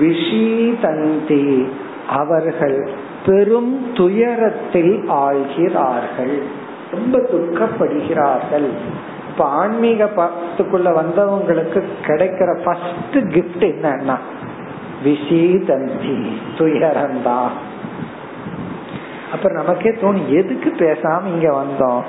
[0.01, 1.67] விஷீதந்தி
[2.09, 2.89] அவர்கள்
[3.27, 6.43] பெரும் துயரத்தில் ஆழ்கிறார்கள்.
[6.91, 8.69] ரொம்ப துக்கப்படுகிறார்கள்.
[9.31, 14.17] இப்ப ஆன்மீக பத்துக்குள்ள வந்தவங்களுக்கு கிடைக்கிற ஃபர்ஸ்ட் கிஃப்ட் என்னன்னா
[15.05, 17.47] விசீதந்தி துயரந்தா.
[19.33, 22.03] அப்புறம் நமக்கே தோணும் எதுக்கு பேசாம இங்க வந்தோம்?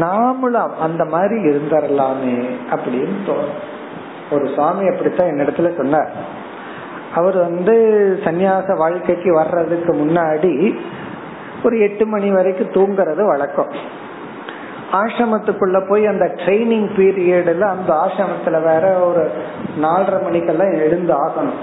[0.00, 3.56] நாமளும் அந்த மாதிரி இருந்துடலாமே அப்படின்னு தோணும்.
[4.30, 6.12] ஒரு சுவாமி அப்படித்தான் என்னிடத்துல சொன்னார்.
[7.14, 7.74] அவர் வந்து
[8.24, 10.78] சன்னியாச வாழ்க்கைக்கு வர்றதுக்கு முன்னாடி
[11.64, 13.70] ஒரு எட்டு மணி வரைக்கும் தூங்குறது வழக்கம்.
[14.92, 19.30] ஆசிரமத்துக்குள்ள போய் அந்த ட்ரைனிங் பீரியட்ல அந்த ஆசிரமத்துல வேற ஒரு
[19.82, 21.58] நாலரை மணிக்கெல்லாம் எழுந்து ஆகணும்.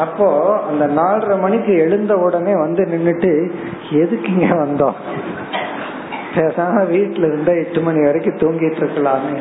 [0.00, 0.26] அப்போ
[0.68, 3.50] அந்த நாலரை மணிக்கு எழுந்த உடனே வந்து நின்றுட்டு
[3.90, 4.94] எதுக்கு இங்க வந்தோம்?
[6.34, 9.40] பேசாம வீட்டுல இருந்தா எட்டு மணி வரைக்கும் தூங்கிட்டு இருக்கலாமே.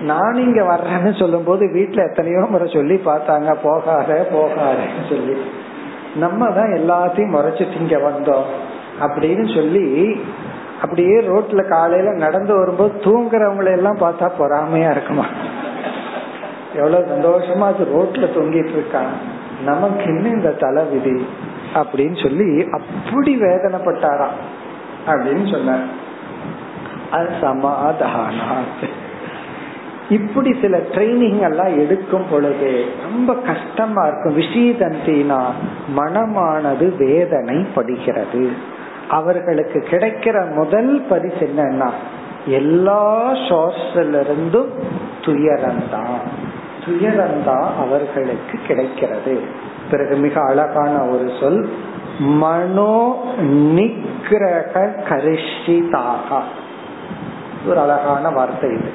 [0.00, 5.36] நான் இங்க வர்றேன்னு சொல்லும் போது வீட்டுல எத்தனையோ முறை சொல்லி பார்த்தாங்க போகாத போகாதன்னு சொல்லி.
[6.14, 8.46] நம்ம தான் எல்லாத்தையும் முறைச்சிட்டு இங்க வந்தோம்.
[9.00, 10.24] அப்படின்னு சொல்லி
[10.82, 15.26] அப்படியே ரோட்ல காலையில நடந்து வரும்போது தூங்குறவங்களை எல்லாம் பார்த்தா பொறாமையா இருக்குமா?
[16.74, 19.10] எவ்வளவு சந்தோஷமா அது ரோட்ல தொங்கிட்டு இருக்காங்க
[19.64, 21.26] நமக்கு என்ன இந்த தலை விதி
[21.74, 24.38] அப்படின்னு சொல்லி அப்படி வேதனைப்பட்டாராம்
[25.06, 26.00] அப்படின்னு சொன்னார்.
[27.10, 28.90] அது
[30.08, 34.38] இப்படி சில ட்ரைனிங் எல்லாம் எடுக்கும் பொழுது ரொம்ப கஷ்டமா இருக்கும்.
[34.38, 35.40] விஷயதந்தினா
[35.96, 38.50] மனமானது வேதனை படுகிறது
[39.08, 41.90] அவர்களுக்கு கிடைக்கிற முதல் பரிசு என்னன்னா
[42.46, 44.70] எல்லா சோர்ஸ்ல இருந்தும்
[45.22, 46.20] துயரம்தான்.
[46.84, 49.40] துயரம்தான் அவர்களுக்கு கிடைக்கிறது.
[49.90, 51.68] பிறகு மிக அழகான ஒரு சொல்
[52.18, 56.40] மனோ நிகிரக கரிஷிதாக
[57.68, 58.90] ஒரு அழகான வார்த்தை இது.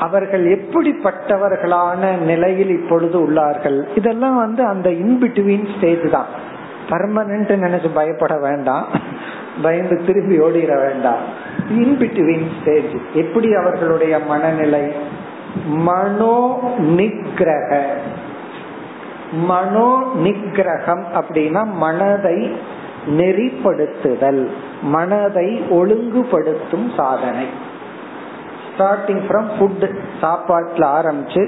[0.00, 3.84] அவர்கள் எப்படிப்பட்டவர்களான நிலையில் இப்பொழுது உள்ளார்கள்?
[3.96, 6.26] இதெல்லாம் வந்து அந்த இன்பிட்வீன் ஸ்டேஜ் தான்.
[6.90, 8.86] பர்மனன்ட் நினைச்சு பயப்பட வேண்டாம்.
[9.62, 11.20] பயந்து திரும்பி ஓடிட வேண்டாம்.
[11.70, 14.92] இன்பிட்வீன் ஸ்டேஜ் எப்படி அவர்களுடைய மனநிலை
[15.60, 16.36] மனோ
[16.78, 17.70] நிகிரக
[19.32, 22.38] மனோ நிகிரகம் அப்படின்னா மனதை
[23.06, 24.48] நெறிப்படுத்துதல்
[24.82, 27.46] மனதை ஒழுங்குபடுத்தும் சாதனை.
[28.68, 29.86] ஸ்டார்டிங் ஃப்ரம் ஃபுட்
[30.20, 31.42] சாப்பாட்டுல ஆரம்பிச்சு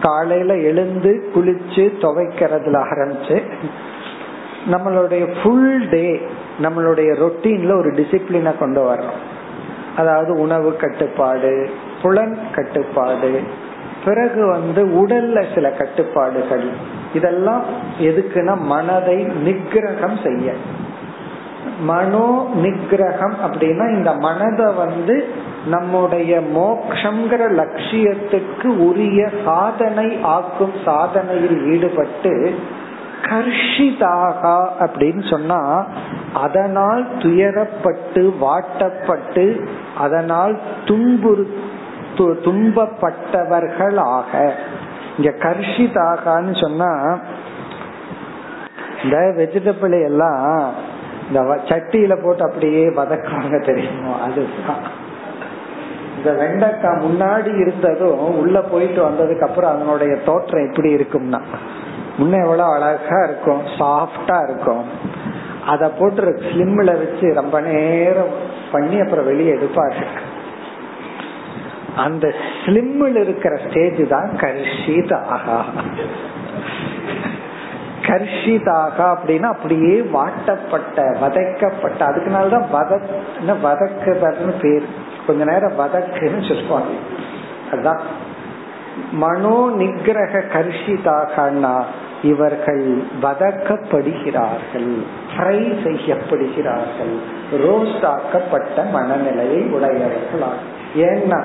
[0.00, 3.42] காலையில எழுந்து குளிச்சு துவைக்கிறதுல ஆரம்பிச்சு
[4.70, 6.20] நம்மளுடைய ஃபுல் டே
[6.62, 9.20] நம்மளுடைய ரொட்டீன்ல ஒரு டிசிப்ளினை கொண்டு வர்றோம்
[9.96, 11.70] அதாவது உணவு கட்டுப்பாடு
[12.04, 13.32] புலன் கட்டுப்பாடு
[14.04, 16.66] பிறகு வந்து உடல்ல சில கட்டுப்பாடுகள்.
[17.14, 17.62] இதெல்லாம்
[18.08, 20.48] எதுக்குன்னா மனதை நிகிரகம் செய்ய.
[21.80, 22.26] மனோ
[22.62, 25.16] நிகிரகம் அப்படின்னா இந்த மனதை வந்து
[25.66, 32.34] நம்முடைய மோக்ஷங்கிற லட்சியத்துக்கு உரிய சாதனை ஆக்கும் சாதனையில் ஈடுபட்டு
[33.28, 34.42] கர்ஷிதாக
[34.84, 35.60] அப்படின்னு சொன்னா
[36.42, 39.46] அதனால் துயரப்பட்டு வாட்டப்பட்டு
[39.98, 40.54] அதனால்
[40.88, 41.44] துன்புறு
[42.18, 44.54] துன்பப்பட்டவர்களாக.
[45.18, 47.18] இங்க கர்ஷிதாகான்னு சொன்னா
[49.02, 50.72] இந்த வெஜிடபிள் எல்லாம்
[51.28, 54.20] இந்த சட்டியில போட்டு அப்படியே வதக்குவாங்க தெரியுமோ?
[54.20, 54.80] அதுதான்.
[56.16, 61.40] இந்த வெண்டைக்காய் முன்னாடி இருந்ததும் உள்ள போயிட்டு வந்ததுக்கு அப்புறம் அதனுடைய தோற்றம் எப்படி இருக்கும்னா
[62.18, 64.84] முன்ன எவ்வளவு அழகா இருக்கும் சாஃப்டா இருக்கும்.
[65.66, 68.28] அத போட்டு ஸ்லிம்ல வச்சு ரொம்ப நேரம்
[68.72, 70.04] பண்ணி அப்புறம் வெளியே எடுப்பாரு
[71.96, 72.32] அந்த
[72.64, 75.62] ஸ்லிம்மில் இருக்கிற ஸ்டேஜ் தான் கர்ஷிதாக.
[78.02, 83.00] கர்ஷிதாக அப்படின்னா அப்படியே வாட்டப்பட்ட வதைக்கப்பட்ட அதுக்குனாலதான் வத
[83.62, 84.82] வதக்குதல்னு பேர்.
[85.26, 86.88] கொஞ்ச நேரம் வதக்குன்னு சொல்லுவாங்க.
[87.72, 88.00] அதுதான்.
[89.12, 91.82] மனோ நிகிரக கர்ஷிதாகனா
[92.22, 95.02] இவர்கள் வதக்கப்படுகிறார்கள்
[95.36, 97.14] ஃப்ரை செய்யப்படுகிறார்கள்
[97.52, 100.52] ரோஸ்டாக்கப்பட்ட மனநிலையை உடையவர்களாக.
[100.94, 101.44] ஏன்னா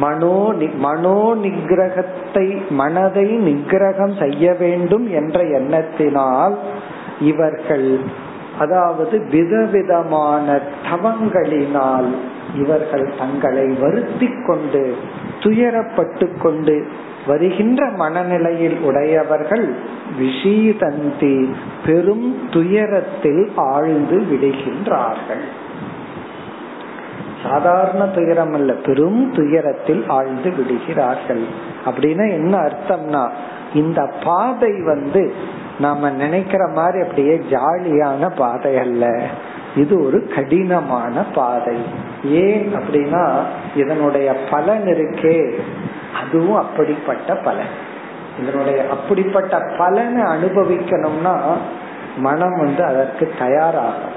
[0.00, 0.38] மனோ
[0.78, 6.54] மனோ நிகிரகத்தை மனதை நிகிரகம் செய்ய வேண்டும் என்ற எண்ணத்தினால்
[7.20, 7.88] இவர்கள்
[8.58, 10.46] அதாவது விதவிதமான
[10.90, 12.08] தவங்களினால்
[12.54, 14.84] இவர்கள் தங்களை வருத்தி கொண்டு
[15.40, 16.76] துயரப்பட்டு கொண்டு
[17.26, 19.66] வருகின்ற மனநிலையில் உடையவர்கள்
[20.18, 21.36] விஷீதந்தி
[21.86, 25.46] பெரும் துயரத்தில் ஆழ்ந்து விடுகின்றார்கள்.
[27.50, 31.44] சாதாரண துயரம் அல்ல பெரும் துயரத்தில் ஆழ்ந்து விடுகிறார்கள்.
[31.84, 33.30] அப்படின்னா என்ன அர்த்தம்னா
[33.74, 35.34] இந்த பாதை வந்து
[35.80, 39.20] நாம நினைக்கிற மாதிரி அப்படியே ஜாலியான பாதை அல்ல.
[39.76, 41.76] இது ஒரு கடினமான பாதை.
[42.24, 43.42] ஏன் அப்படின்னா
[43.74, 45.60] இதனுடைய பலன் இருக்கே.
[46.22, 47.94] அதுவும் அப்படிப்பட்ட பலன்.
[48.40, 51.40] இதனுடைய அப்படிப்பட்ட பலனை அனுபவிக்கணும்னா
[52.16, 54.15] மனம் வந்து அதற்கு தயாராகும்.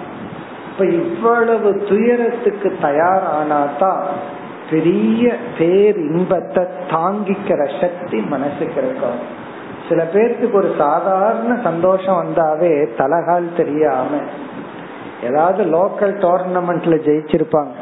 [0.79, 4.03] அப்ப இவ்வளவு துயரத்துக்கு தயாரானாதான்
[4.69, 9.17] பெரிய பேர் இன்பத்தை தாங்கிக்கிற சக்தி மனசுக்கு இருக்கும்.
[9.89, 14.07] சில பேர்த்துக்கு ஒரு சாதாரண சந்தோஷம் வந்தாவே தலகால் தெரியாம
[15.23, 17.75] ஏதாவது லோக்கல் டோர்னமெண்ட்ல ஜெயிச்சிருப்பாங்க.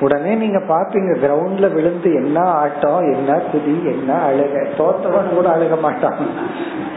[0.00, 4.66] உடனே நீங்க பாப்பீங்க கிரவுண்ட்ல விழுந்து என்ன ஆட்டம் என்ன குதி என்ன அழுக.
[4.78, 6.14] தோத்தவன் கூட அழுக மாட்டான்.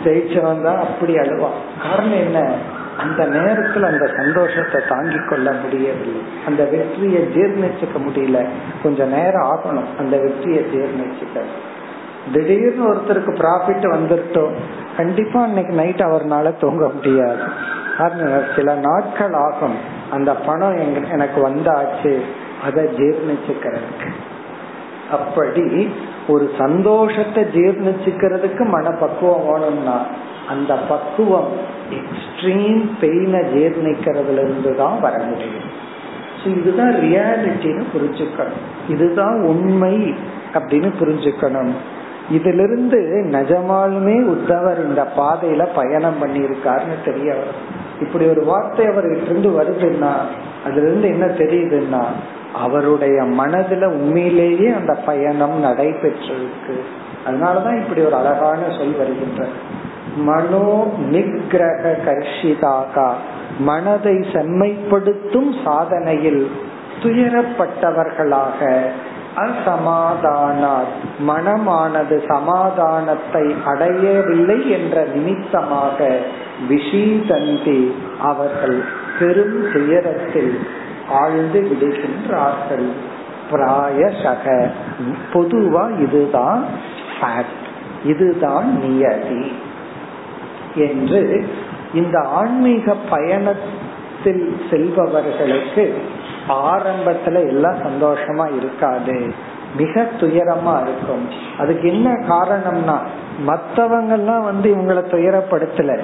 [0.04, 1.58] ஜெயிச்சவன் தான் அப்படி அழுவான்.
[1.88, 2.52] காரணம் என்ன?
[2.98, 6.22] அந்த நேரத்துல அந்த சந்தோஷத்தை தாங்கி கொள்ள முடியவில்லை.
[6.46, 8.46] அந்த வெற்றியை ஜீர்ணிச்சுக்க முடியல.
[8.84, 10.00] கொஞ்ச நேரம் ஆகணும்.
[10.00, 11.42] அந்த வெற்றியை ஜீர்ணிச்சுக்க.
[12.34, 14.54] திடீர்னு ஒருத்தருக்கு ப்ராஃபிட் வந்துட்டோம்.
[14.98, 17.44] கண்டிப்பா அன்னைக்கு நைட் அவர்னால தூங்க முடியாது.
[18.56, 19.76] சில நாட்கள் ஆகும்.
[20.12, 22.22] அந்த பணம் எனக்கு வந்தாச்சு.
[22.64, 24.10] அதை ஜீர்ணிச்சுக்கிறதுக்கு.
[25.12, 25.94] அப்படி
[26.28, 30.06] ஒரு சந்தோஷத்தை ஜீர்ணிச்சுக்கிறதுக்கு மனப்பக்குவம் வேணும்னா
[30.50, 35.70] அந்த பக்குவம் எக்ஸ்ட்ரீம் பெயினை ஜீர்ணிக்கிறதுல இருந்து தான் வர முடியும்.
[36.46, 38.60] இதுதான் ரியாலிட்டின்னு புரிஞ்சுக்கணும்.
[38.88, 40.14] இதுதான் உண்மை
[40.54, 41.72] அப்படின்னு புரிஞ்சுக்கணும்.
[42.32, 47.80] இதிலிருந்து நிஜமாலுமே உத்தவர் இந்த பாதையில பயணம் பண்ணியிருக்காருன்னு தெரிய வரும்.
[48.02, 50.12] இப்படி ஒரு வார்த்தை அவர்கிட்ட இருந்து வருதுன்னா
[50.66, 52.06] அதுல இருந்து என்ன தெரியுதுன்னா
[52.54, 56.76] அவருடைய மனதுல உண்மையிலேயே அந்த பயணம் நடைபெற்றிருக்கு.
[57.28, 59.71] அதனாலதான் இப்படி ஒரு அழகான சொல் வருகின்றது.
[60.18, 63.12] மனோ நிகிரக கர்ஷிதாகா
[63.60, 66.48] மனதை செம்மைப்படுத்தும் சாதனையில்
[67.04, 68.80] துயரப்பட்டவர்களாக
[69.38, 70.78] அசமாதானா
[71.28, 76.18] மனமானது சமாதானத்தை அடையவில்லை என்ற நிமித்தமாக
[76.70, 78.84] விஷீதந்தி அவர்கள்
[79.20, 80.60] பெரும் துயரத்தில்
[81.10, 82.90] ஆழ்ந்து விடுகின்றார்கள்.
[83.52, 84.70] பிராயசக.
[85.34, 86.66] பொதுவா இதுதான்
[88.04, 89.52] இதுதான் நியதி.
[90.76, 91.50] என்று
[91.94, 95.94] இந்த ஆன்மீக பயணத்தில் செல்பவர்களுக்கு
[96.50, 99.34] ஆரம்பத்துல எல்லாம் சந்தோஷமா இருக்காது.
[99.78, 101.30] மிக துயரமா இருக்கும்.
[101.58, 102.98] அதுக்கு என்ன காரணம்னா
[103.40, 105.98] மத்தவங்க எல்லாம் வந்து இவங்களை துயரப்படுத்தல.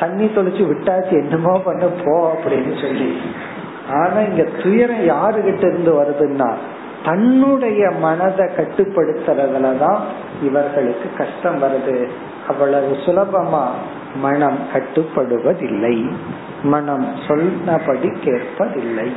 [0.00, 3.20] தண்ணி தொளிச்சு விட்டாச்சு என்னமோ பண்ண போ அப்படின்னு சொல்லி.
[3.90, 6.52] ஆனா இங்க துயரம் யாருகிட்ட இருந்து வருதுன்னா
[7.04, 9.98] தன்னுடைய மனதை கட்டுப்படுத்துறதுலதான்
[10.42, 12.08] இவர்களுக்கு கஷ்டம் வருது.
[12.48, 13.66] அவ்வளவு சுலபமா
[14.16, 16.12] மனம் கட்டுப்படுவதில்லை.
[16.62, 19.12] மனம் சொன்னபடி கேட்பதில்லை.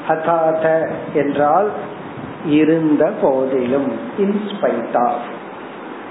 [0.08, 0.66] அதாத
[1.14, 1.70] என்றால்
[2.58, 5.30] இருந்த போதிலும் இன்ஸ்பைட் ஆஃப்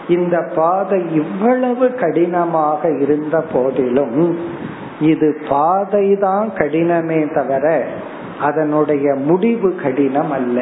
[0.10, 4.38] இந்த பாதை இவ்வளவு கடினமாக இருந்த போதிலும்
[5.00, 7.66] இது பாதை தான் கடினமே தவிர
[8.42, 10.60] அதனுடைய முடிவு கடினம் அல்ல.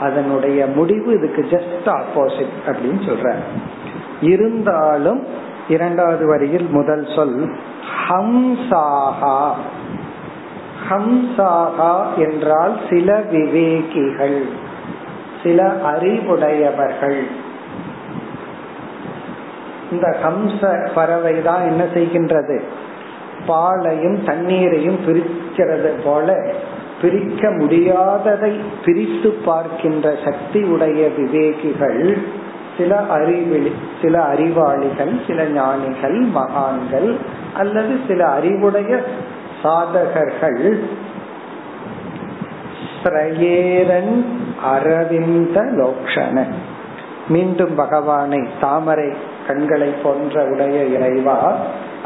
[0.00, 3.34] அதனுடைய முடிவு இதுக்கு ஜஸ்ட் ஆப்போசிட் அப்படின்னு சொல்ற
[4.20, 5.20] இருந்தாலும்
[5.68, 7.38] இரண்டாவது வரியில் முதல் சொல்
[8.08, 9.38] ஹம்சாகா
[10.90, 14.40] ஹம்சாகா என்றால் சில விவேகிகள்
[15.42, 17.20] சில அறிவுடையவர்கள்.
[19.94, 20.60] இந்த கம்ச
[20.94, 22.56] பறவை தான் என்ன செய்கின்றது?
[23.46, 26.28] பாலையும் தண்ணீரையும் பிரிக்கிறது போல
[27.02, 28.52] பிரிக்க முடியாததை
[28.84, 32.02] பிரித்து பார்க்கின்ற சக்தி உடைய விவேகிகள்
[32.78, 33.70] சில அறிவில்
[34.02, 37.10] சில அறிவாளிகள் சில ஞானிகள் மகான்கள்
[37.54, 38.92] அல்லது சில அறிவுடைய
[39.62, 40.62] சாதகர்கள்.
[43.02, 44.24] ஸ்ரயேரன்
[44.62, 46.36] அரவிந்த லோக்ஷன.
[47.28, 49.10] மீண்டும் பகவானை தாமரை
[49.46, 51.56] கண்களை போன்ற உடைய இறைவா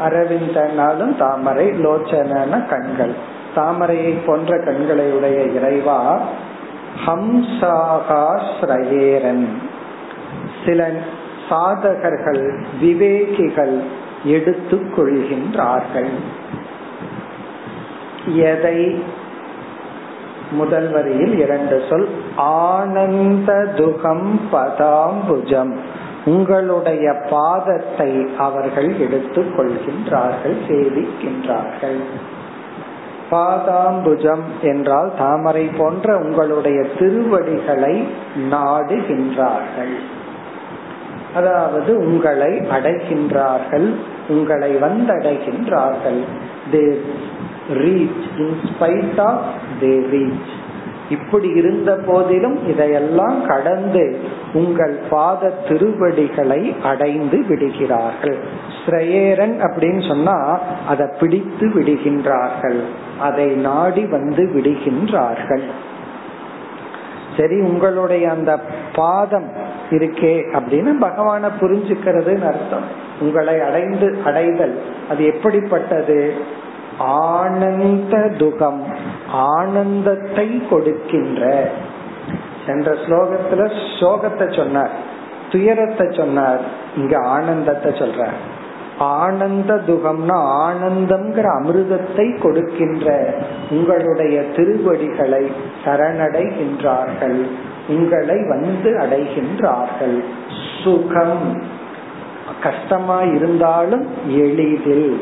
[0.07, 3.15] அரவிந்தனாலும் தாமரை லோச்சன கண்கள்.
[3.55, 6.19] தாமரையை போன்ற கண்களை உடைய இறைவா
[7.05, 9.45] ஹம்சாகா ஸ்ரயேரன்.
[10.65, 10.91] சில
[11.49, 13.79] சாதகர்கள் விவேகிகள்
[14.23, 16.09] எடுத்துக் கொள்கின்றார்கள்.
[18.25, 19.03] எதை?
[20.51, 25.73] முதல் வரியில் இரண்டு சொல் ஆனந்த துகம் பதாம்புஜம்.
[26.25, 31.99] உங்களுடைய பாதத்தை அவர்கள் எடுத்துக் கொள்கின்றார்கள் சேவிக்கின்றார்கள்.
[33.31, 38.07] பாதாம்புஜம் என்றால் தாமரை போன்ற உங்களுடைய திருவடிகளை
[38.51, 39.95] நாடுகின்றார்கள்.
[41.35, 43.93] அதாவது உங்களை அடைகின்றார்கள்
[44.27, 46.23] உங்களை வந்தடைகின்றார்கள்.
[46.71, 46.99] They
[47.73, 49.41] reach in spite of
[49.81, 50.58] they reach
[51.09, 54.19] இப்படி இருந்த போதிலும் இதையெல்லாம் கடந்து
[54.53, 58.37] உங்கள் பாத திருவடிகளை அடைந்து விடுகிறார்கள்.
[58.85, 62.79] ஸ்ரேயரன் அப்படின்னு சொன்னா அதை பிடித்து விடுகின்றார்கள்.
[63.19, 65.65] அதை நாடி வந்து விடுகின்றார்கள்.
[67.37, 68.59] சரி உங்களுடைய அந்த
[68.95, 69.51] பாதம்
[69.89, 72.87] இருக்கே அப்படின்னு பகவான புரிஞ்சுக்கிறதுன்னு அர்த்தம்.
[73.19, 76.33] உங்களை அடைந்து அடைதல் அது எப்படிப்பட்டது?
[76.97, 78.87] ஆனந்த துகம்.
[79.31, 81.69] ஆனந்தத்தை கொடுக்கின்ற.
[82.65, 84.91] சென்ற ஸ்லோகத்துல சோகத்தை சொன்னார்.
[85.51, 86.61] துயரத்தை சொன்னார்.
[86.95, 88.37] இங்க ஆனந்தத்தை சொல்றார்.
[88.97, 93.33] ஆனந்த துகம்னா ஆனந்தம்ங்கிற அமிர்தத்தை கொடுக்கின்ற
[93.69, 95.51] உங்களுடைய திருவடிகளை
[95.85, 97.47] சரணடைகின்றார்கள்.
[97.87, 100.23] உங்களை வந்து அடைகின்றார்கள்.
[100.83, 101.63] சுகம்.
[102.63, 105.21] கஷ்டமா இருந்தாலும் எளிதில்.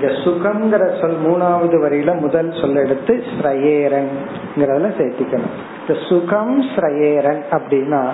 [0.00, 4.10] இந்த சுகம்ங்கிற சொல் மூணாவது வரையில முதல் சொல் எடுத்து ஸ்ரயேரன்
[4.56, 5.54] சேர்த்திக்கணும்.
[5.80, 8.08] இந்த சுகம் ஸ்ரயேரன் அப்படின்னா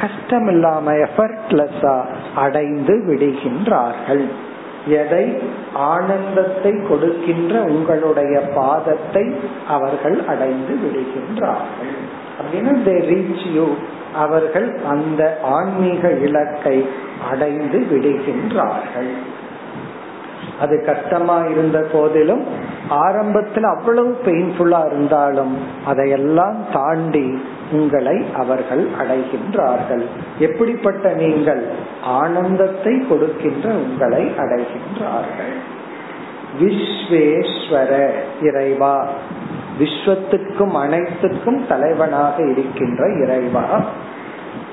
[0.00, 2.04] கஷ்டம் இல்லாம எஃபர்ட்லெஸ்ஸா
[2.34, 4.24] அடைந்து விடுகின்றார்கள்.
[4.86, 5.38] எதை?
[5.74, 9.34] ஆனந்தத்தை கொடுக்கின்ற உங்களுடைய பாதத்தை
[9.68, 11.94] அவர்கள் அடைந்து விடுகின்றார்கள்.
[12.38, 13.66] அப்படின்னா தே ரீச் யூ
[14.14, 16.88] அவர்கள் அந்த ஆன்மீக இலக்கை
[17.30, 19.10] அடைந்து விடுகின்றார்கள்.
[20.60, 22.42] அது கஷ்டமா இருந்த போதிலும்
[22.88, 25.54] ஆரம்பத்தில் அவ்வளவு பெயின்ஃபுல்லா இருந்தாலும்
[25.86, 27.40] அதையெல்லாம் தாண்டி
[27.72, 30.04] உங்களை அவர்கள் அடைகின்றார்கள்.
[30.38, 31.62] எப்படிப்பட்ட நீங்கள்
[32.04, 35.54] ஆனந்தத்தை கொடுக்கின்ற உங்களை அடைகின்றார்கள்.
[36.60, 38.08] விஸ்வேஸ்வர
[38.42, 39.06] இறைவா
[39.78, 43.80] விஸ்வத்துக்கும் அனைத்துக்கும் தலைவனாக இருக்கின்ற இறைவா.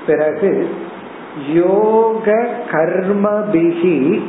[0.06, 0.74] பிறகு
[1.52, 4.22] யோக கர்மபிகி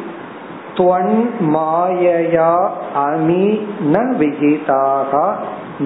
[0.77, 1.17] துவன்
[1.53, 2.51] மாயையா
[3.05, 3.45] அமி
[3.93, 5.11] ந விகிதாக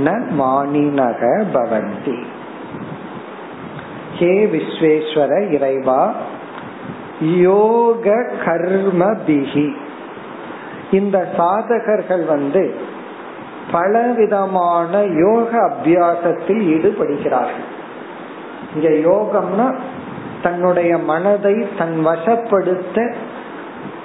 [0.06, 1.22] ந மானினக
[1.54, 2.18] பவந்தி
[4.20, 6.02] ஹே விஸ்வேஸ்வர இறைவா
[7.42, 8.08] யோக
[8.46, 9.68] கர்ம பிகி
[10.92, 12.64] இந்த சாதகர்கள் வந்து
[13.72, 14.92] பலவிதமான
[15.24, 17.68] யோக அபியாசத்தில் ஈடுபடுகிறார்கள்.
[18.76, 19.68] இங்க யோகம்னா
[20.42, 22.98] தன்னுடைய மனதை தன் வசப்படுத்த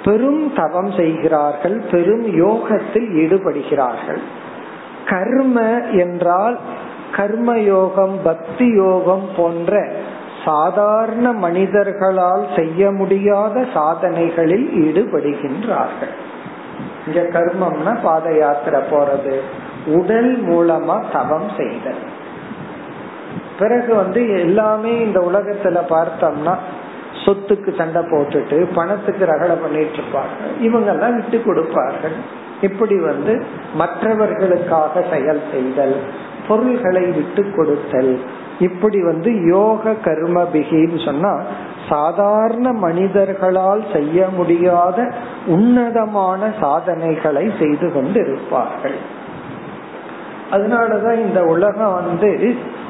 [0.05, 4.21] பெரும் தவம் செய்கிறார்கள் பெரும் யோகத்தில் ஈடுபடுகிறார்கள்.
[5.05, 5.57] கர்ம
[5.91, 6.57] என்றால்
[7.11, 9.73] கர்ம யோகம் பக்தி யோகம் போன்ற
[10.45, 16.15] சாதாரண மனிதர்களால் செய்ய முடியாத சாதனைகளில் ஈடுபடுகின்றார்கள்.
[17.07, 19.35] இங்க கர்மம்னா பாத யாத்திரை போறது
[19.85, 22.03] உடல் மூலமா தவம் செய்தல்.
[23.59, 26.55] பிறகு வந்து எல்லாமே இந்த உலகத்துல பார்த்தோம்னா
[27.25, 32.15] சொத்துக்கு சண்டை போட்டுட்டு பணத்துக்கு ரகலை பண்ணிட்டு இருப்பார்கள் இவங்கெல்லாம் விட்டு கொடுப்பார்கள்.
[32.61, 33.33] இப்படி வந்து
[33.81, 35.95] மற்றவர்களுக்காக செயல் செய்தல்
[36.47, 38.13] பொருள்களை விட்டு கொடுத்தல்.
[38.59, 41.31] இப்படி வந்து யோக கர்ம பிகின்னு சொன்னா
[41.89, 44.99] சாதாரண மனிதர்களால் செய்ய முடியாத
[45.55, 48.97] உன்னதமான சாதனைகளை செய்து கொண்டு இருப்பார்கள்
[50.51, 52.31] அதனாலதான் இந்த உலகம் வந்து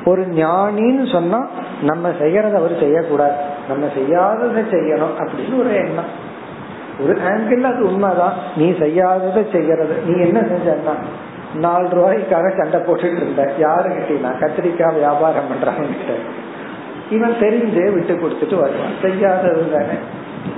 [0.05, 1.39] ஒரு ஞானின்னு சொன்னா
[1.81, 3.37] நம்ம செய்யறத அவர் செய்யக்கூடாது.
[3.67, 6.33] நம்ம செய்யாததை செய்யணும் அப்படின்னு ஒரு எண்ணம்.
[6.99, 8.33] ஒரு ஆங்கிள் அது உண்மைதான்.
[8.55, 9.95] நீ செய்யாததை செய்யறது.
[10.05, 10.93] நீ என்ன செஞ்சா
[11.55, 13.53] நாலு ரூபாய்க்காக சண்டை போட்டுட்டு இருந்த.
[13.57, 14.37] யாரு கிட்டீனா?
[14.39, 16.13] கத்திரிக்காய் வியாபாரம் பண்றவங்க
[17.09, 18.91] இவன் தெரிஞ்சே விட்டு கொடுத்துட்டு வருவான்.
[19.01, 19.97] செய்யாதது தானே.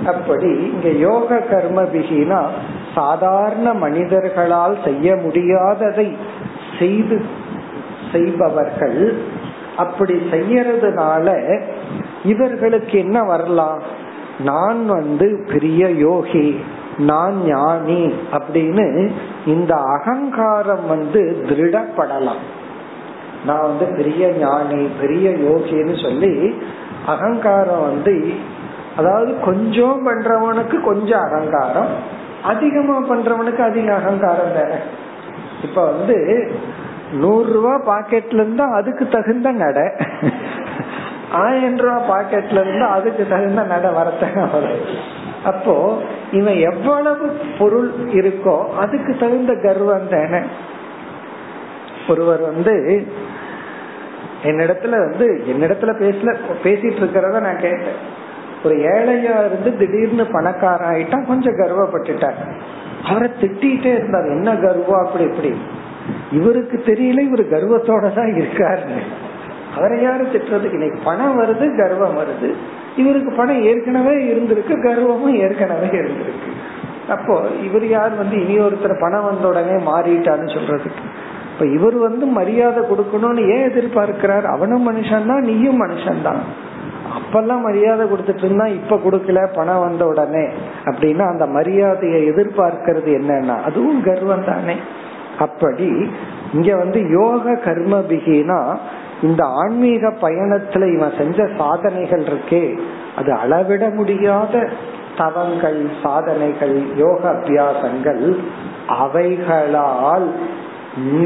[0.06, 2.46] அப்படி இங்க யோக கர்ம பிகினா
[2.94, 6.16] சாதாரண மனிதர்களால் செய்ய முடியாததை
[6.78, 7.24] செய்து
[8.12, 9.18] செய்பவர்கள்
[9.76, 11.58] அப்படி செய்யறதுனால
[12.24, 13.82] இவர்களுக்கு என்ன வரலாம்?
[14.44, 16.60] நான் வந்து பெரிய யோகி
[16.98, 19.10] நான் ஞானி அப்படின்னு
[19.46, 22.42] இந்த அகங்காரம் வந்து திருடப்படலாம்.
[23.46, 26.54] நான் வந்து பெரிய ஞானி பெரிய யோகின்னு சொல்லி
[27.06, 28.32] அகங்காரம் வந்து
[28.96, 31.88] அதாவது கொஞ்சம் பண்றவனுக்கு கொஞ்சம் அகங்காரம்
[32.44, 34.76] அதிகமா பண்றவனுக்கு அதிக அகங்காரம் தானே
[35.62, 36.50] இப்ப வந்து
[37.12, 39.82] நூறு ரூபா பாக்கெட்ல இருந்தா அதுக்கு தகுந்த நடை.
[41.32, 45.16] ஆயிரம் ரூபாய் பாக்கெட்ல இருந்து அதுக்கு தகுந்த நடை வரத்தன வரும்.
[45.44, 45.98] அப்போ
[46.32, 50.44] இவன் எவ்வளவு பொருள் இருக்கோ அதுக்கு தகுந்த கர்வம் தானே.
[52.08, 53.06] ஒருவர் வந்து
[54.42, 58.16] என்னிடத்துல வந்து என்னிடத்துல பேசல பேசிட்டு இருக்கிறத நான் கேட்டேன்.
[58.64, 62.52] ஒரு ஏழையா இருந்து திடீர்னு பணக்கார ஆயிட்டா கொஞ்சம் கர்வப்பட்டுட்டார்.
[63.04, 65.06] அவரை திட்டிகிட்டே இருந்தார் என்ன கர்வம்?
[65.06, 65.54] அப்படி இப்படி.
[66.32, 69.26] இவருக்கு தெரியல இவர் கர்வத்தோட தான் இருக்காருன்னு.
[69.76, 72.54] அவரை யாரு திட்டுறதுக்கு இன்னைக்கு பணம் வருது கர்வம் வருது.
[72.96, 76.50] இவருக்கு பணம் ஏற்கனவே இருந்திருக்கு கர்வமும் ஏற்கனவே இருந்திருக்கு.
[77.08, 81.04] அப்போ இவர் யார் வந்து இனி ஒருத்தர் பணம் வந்த உடனே மாறிட்டான்னு சொல்றதுக்கு.
[81.52, 84.44] இப்ப இவர் வந்து மரியாதை கொடுக்கணும்னு ஏன் எதிர்பார்க்கிறார்?
[84.44, 86.42] அவனும் மனுஷன் தான் நீயும் மனுஷன் தான்
[87.18, 90.48] அப்பெல்லாம் மரியாதை கொடுத்துட்டு இருந்தா இப்ப கொடுக்கல பணம் வந்த உடனே.
[90.84, 94.76] அப்படின்னா அந்த மரியாதையை எதிர்பார்க்கிறது என்னன்னா அதுவும் கர்வம் தானே.
[95.38, 96.10] அப்படி
[96.52, 98.76] இங்க வந்து யோக கர்மபிகினா
[99.22, 102.78] இந்த ஆன்மீக பயணத்துல இவன் செஞ்ச சாதனைகள் இருக்கே
[103.16, 104.68] அது அளவிட முடியாத
[105.16, 108.36] தவங்கள் சாதனைகள் யோக அபியாசங்கள்
[108.88, 110.34] அவைகளால்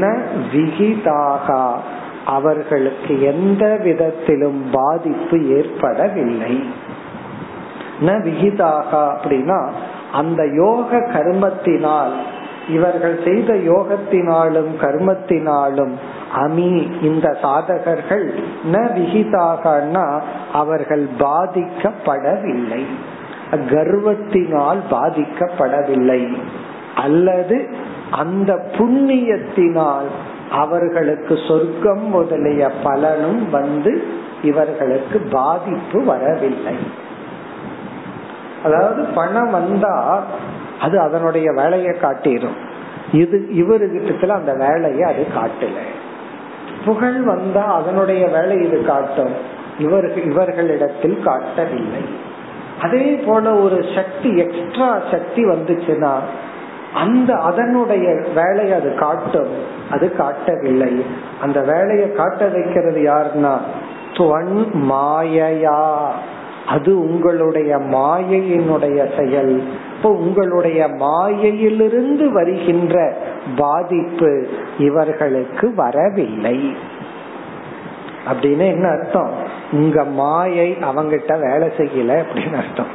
[0.01, 0.17] ந
[0.53, 1.73] விகிதாக.
[2.25, 6.63] அவர்களுக்கு எந்த விதத்திலும் பாதிப்பு ஏற்படவில்லை.
[8.01, 9.67] ந விகிதாக அப்படின்னா
[10.11, 12.11] அந்த யோக கர்மத்தினால்
[12.67, 15.91] இவர்கள் செய்த யோகத்தினாலும் கர்மத்தினாலும்
[16.35, 18.33] அமி இந்த சாதகர்கள்
[18.73, 20.21] ந விகிதாகனா
[20.53, 22.85] அவர்கள் பாதிக்கப்படவில்லை.
[23.51, 26.37] கர்வத்தினால் பாதிக்கப்படவில்லை.
[26.95, 27.69] அல்லது
[28.11, 30.07] அந்த புண்ணியத்தினால்
[30.51, 34.03] அவர்களுக்கு சொர்க்கம் முதலிய பலனும் வந்து
[34.43, 36.75] இவர்களுக்கு பாதிப்பு வரவில்லை.
[38.63, 40.23] அதாவது பணம் வந்தா
[40.81, 42.71] அது அதனுடைய வேலையை காட்டிடும்
[43.11, 45.77] இது இவருகிட்ட அந்த வேலையை அது காட்டல.
[46.85, 49.33] புகழ் வந்தா அதனுடைய வேலை இது காட்டும்.
[49.79, 52.01] இவர்கள் இவர்களிடத்தில் காட்டவில்லை.
[52.81, 56.13] அதே போல ஒரு சக்தி எக்ஸ்ட்ரா சக்தி வந்துச்சுன்னா
[56.93, 59.47] அந்த அதனுடைய வேலையை அது காட்டும்.
[59.91, 61.05] அது காட்டவில்லை.
[61.41, 63.57] அந்த வேலையை காட்ட வைக்கிறது யாருன்னா
[64.73, 65.97] மாயையா.
[66.67, 69.63] அது உங்களுடைய மாயையினுடைய செயல்.
[70.03, 73.17] இப்போ உங்களுடைய மாயையிலிருந்து வருகின்ற
[73.57, 74.47] பாதிப்பு
[74.77, 76.75] இவர்களுக்கு வரவில்லை.
[78.27, 79.29] அப்படின்னு என்ன அர்த்தம்?
[79.71, 82.87] உங்க மாயை அவங்கிட்ட வேலை செய்யல அப்படின்னு அர்த்தம்.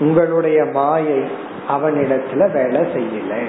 [0.00, 1.22] உங்களுடைய மாயை
[1.68, 3.42] அவனிடத்துல வேலை செய்யல.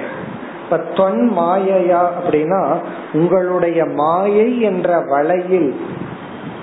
[0.63, 2.77] இப்ப தொன் மாயையா அப்படின்னா
[3.13, 5.75] உங்களுடைய மாயை என்ற வலையில்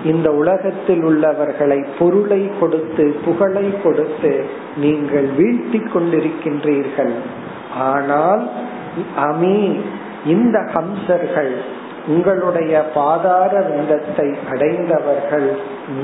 [0.05, 4.45] இந்த உலகத்தில் உள்ளவர்களை பொருளை கொடுத்து புகழை கொடுத்து
[4.77, 7.15] நீங்கள் வீழ்த்தி கொண்டிருக்கின்றீர்கள்.
[7.79, 8.49] ஆனால்
[9.21, 9.81] அமி
[10.27, 11.53] இந்த ஹம்சர்கள்
[12.07, 15.49] உங்களுடைய பாதார விந்தத்தை அடைந்தவர்கள்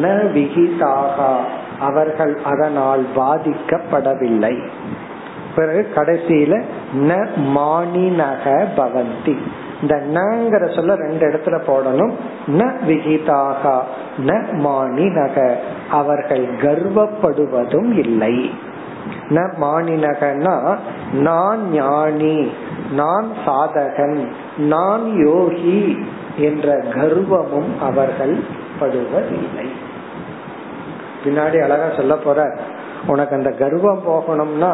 [0.03, 1.33] ந விகிதாகா.
[1.81, 4.59] அவர்கள் அதனால் பாதிக்கப்படவில்லை.
[5.57, 6.63] பிறகு கடைசியில
[7.09, 7.27] ந
[7.57, 8.45] மானினக
[8.77, 9.37] பவந்தி.
[9.83, 12.13] இந்த நங்கிற சொல்ல ரெண்டு இடத்துல போடணும்.
[12.47, 13.79] ந விகிதாகா
[14.27, 15.55] ந மானினக.
[15.91, 18.51] அவர்கள் கர்வப்படுவதும் இல்லை.
[19.29, 20.77] ந மானினகனா
[21.13, 22.53] நான் ஞானி
[22.91, 26.07] நான் சாதகன் நான் யோகி
[26.37, 28.45] என்ற கர்வமும் அவர்கள்
[28.81, 29.69] படுவதில்லை.
[31.25, 32.57] பின்னாடி அழகா சொல்ல போற
[33.07, 34.73] உனக்கு அந்த கர்வம் போகணும்னா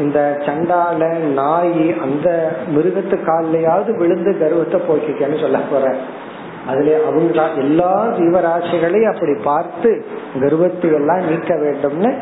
[0.00, 5.96] இந்த சண்டால நாய் அந்த மிருகத்து காலையாவது விழுந்து கர்வத்தை போக்கிக்கன்னு சொல்ல போற.
[6.66, 10.04] அதுல அவங்க எல்லா ஜீவராசிகளையும் அப்படி பார்த்து
[10.40, 12.14] கர்வத்தை எல்லாம் நீக்க வேண்டும்னு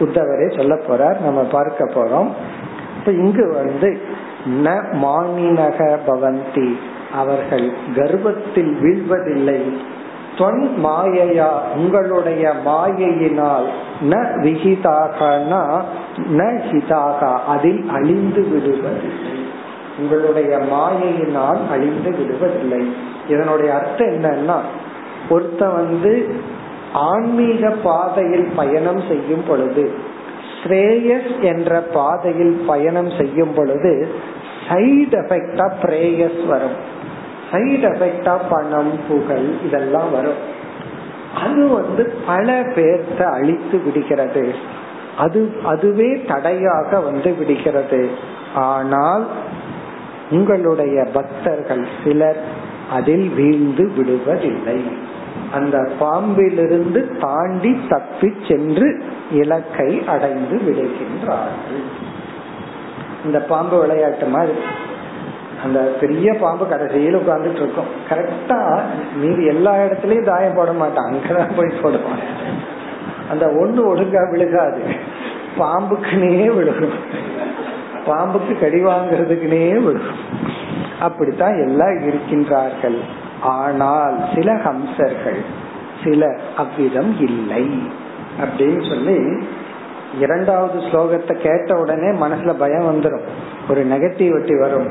[0.00, 1.20] உத்தவரே சொல்ல போறார்.
[1.20, 2.28] நம்ம பார்க்க போறோம்.
[2.98, 4.00] இப்ப இங்கு வந்து
[4.64, 6.78] ந மானினக பவந்தி.
[7.14, 9.60] அவர்கள் கர்வத்தில் வீழ்வதில்லை.
[10.40, 13.66] ஸ்வன் மாயையா உங்களுடைய மாயையினால்
[14.10, 15.62] ந விஹிதாகனா
[16.30, 19.34] ந ஹிதாகா அதில் அழிந்து விடுவதில்லை.
[19.98, 22.82] உங்களுடைய மாயையினால் அழிந்து விடுவதில்லை.
[23.28, 24.56] இதனுடைய அர்த்தம் என்னன்னா
[25.30, 26.34] ஒருத்த வந்து
[26.92, 29.84] ஆன்மீக பாதையில் பயணம் செய்யும் பொழுது
[30.62, 34.08] ஸ்ரேயஸ் என்ற பாதையில் பயணம் செய்யும் பொழுது
[34.68, 36.78] சைடு எஃபெக்டா பிரேயஸ் வரும்.
[37.50, 40.40] சைடு எஃபெக்டா பணம் புகழ் இதெல்லாம் வரும்.
[41.44, 44.54] அது வந்து பல பேர்த்த அழித்து விடுகிறது.
[45.18, 48.10] அது அதுவே தடையாக வந்து விடுகிறது.
[48.54, 49.26] ஆனால்
[50.30, 52.42] உங்களுடைய பக்தர்கள் சிலர்
[52.90, 54.80] அதில் வீழ்ந்து விடுவதில்லை.
[55.54, 61.82] அந்த பாம்பிலிருந்து தாண்டி தப்பி சென்று இலக்கை அடைந்து விடுகின்றார்கள்.
[63.24, 64.58] இந்த பாம்பு விளையாட்டு மாதிரி.
[65.64, 67.84] அந்த பெரிய பாம்பு கடைசியில் உட்கார்ந்துட்டு இருக்கும்.
[68.08, 68.80] கரெக்டா
[69.16, 71.14] மீதி எல்லா இடத்துலயும் தாயம் போட மாட்டான்.
[71.14, 72.22] அங்கதான் போய் போடுவான்.
[73.30, 74.82] அந்த ஒண்ணு ஒழுங்கா விழுகாது.
[75.58, 76.94] பாம்புக்குனே விழுகும்.
[78.06, 80.48] பாம்புக்கு கடி வாங்குறதுக்குனே விழுகும்.
[81.00, 82.98] அப்படித்தான் எல்லாம் இருக்கின்றார்கள்.
[83.40, 85.44] ஆனால் சில ஹம்சர்கள்
[86.04, 87.82] சில அவ்விதம் இல்லை.
[88.40, 89.46] அப்படின்னு சொல்லி
[90.18, 93.20] இரண்டாவது ஸ்லோகத்தை கேட்ட உடனே மனசுல பயம் வந்துடும்
[93.70, 94.88] ஒரு நெகட்டிவிட்டி வரும்.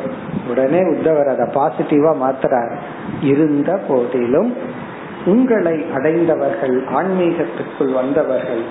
[0.50, 2.76] உடனே உத்தவர் அதை பாசிட்டிவா மாத்துறார்.
[3.22, 4.56] இருந்த போதிலும்
[5.26, 8.62] உங்களை அடைந்தவர்கள் ஆன்மீகத்துக்குள் வந்தவர்கள்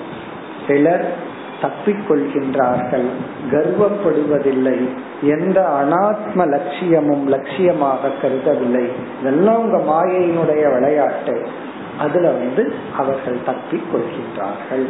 [0.67, 1.13] சிலர்
[1.61, 3.05] தப்பிக்கொள்கின்றார்கள்.
[3.51, 4.89] கர்வப்படுவதில்லை.
[5.21, 8.87] எந்த அனாத்ம லட்சியமும் லட்சியமாக கருதவில்லை.
[9.21, 11.47] இதெல்லாம் உங்க மாயையினுடைய விளையாட்டு.
[11.99, 14.89] அதுல வந்து அவர்கள் தப்பிக் கொள்கின்றார்கள்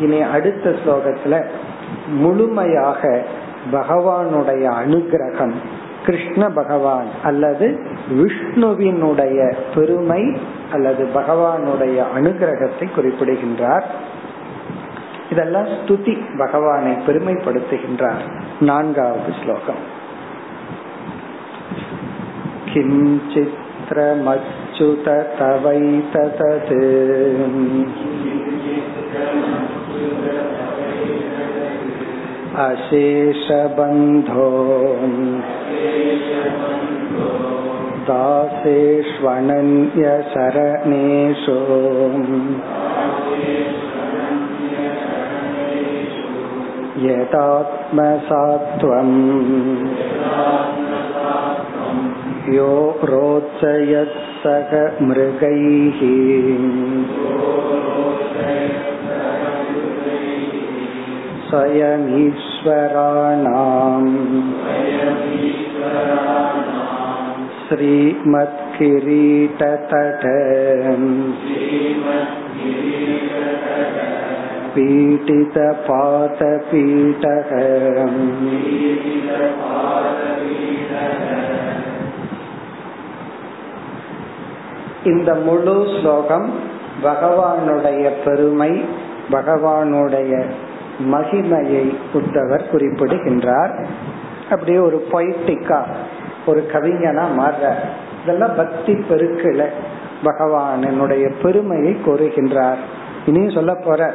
[0.00, 1.44] இனி அடுத்த ஸ்லோகத்துல
[2.06, 3.22] முழுமையாக
[3.72, 5.52] பகவானுடைய அனுகிரகம்
[6.06, 7.80] கிருஷ்ண பகவான் அல்லது
[8.10, 10.38] விஷ்ணுவினுடைய பெருமை
[10.72, 13.84] அல்லது பகவானுடைய அனுகிரகத்தை குறிப்பிடுகின்றார்.
[15.30, 18.20] இதெல்லாம் ஸ்துதி பகவானை பெருமைப்படுத்துகின்றார்.
[18.60, 20.00] நான்காவது ஸ்லோகம்.
[22.74, 27.36] கிஞ்சித்ரமச்சுத தவை ததது
[32.56, 34.48] अशेषबन्धो
[38.02, 39.12] दासेष्वनन्यशरणेषु।
[47.06, 47.86] यदात्मसात्वम्
[52.54, 54.70] यो रोचयत्सह
[55.02, 56.00] मृगैः।
[61.51, 62.87] स्वयमीश्वराणाम्
[68.89, 70.23] श्रीमत्किरीटतट
[76.19, 77.49] पीडितपातपीठः
[85.11, 86.47] இந்த முழு ஸ்லோகம்
[87.03, 88.71] பகவானுடைய பெருமை
[89.31, 90.31] பகவானுடைய
[90.98, 93.86] மகிமையை புத்தவர் குறிப்பிடுகின்றார்.
[94.50, 95.84] அப்படியே ஒரு பொய்டிக்கா
[96.46, 97.74] ஒரு கவிஞனா மாறுற
[98.22, 99.64] இதெல்லாம் பக்தி பெருக்கல
[100.24, 102.76] பகவானுடைய பெருமையை கூறுகின்றார்.
[103.26, 104.14] இனியும் சொல்ல போற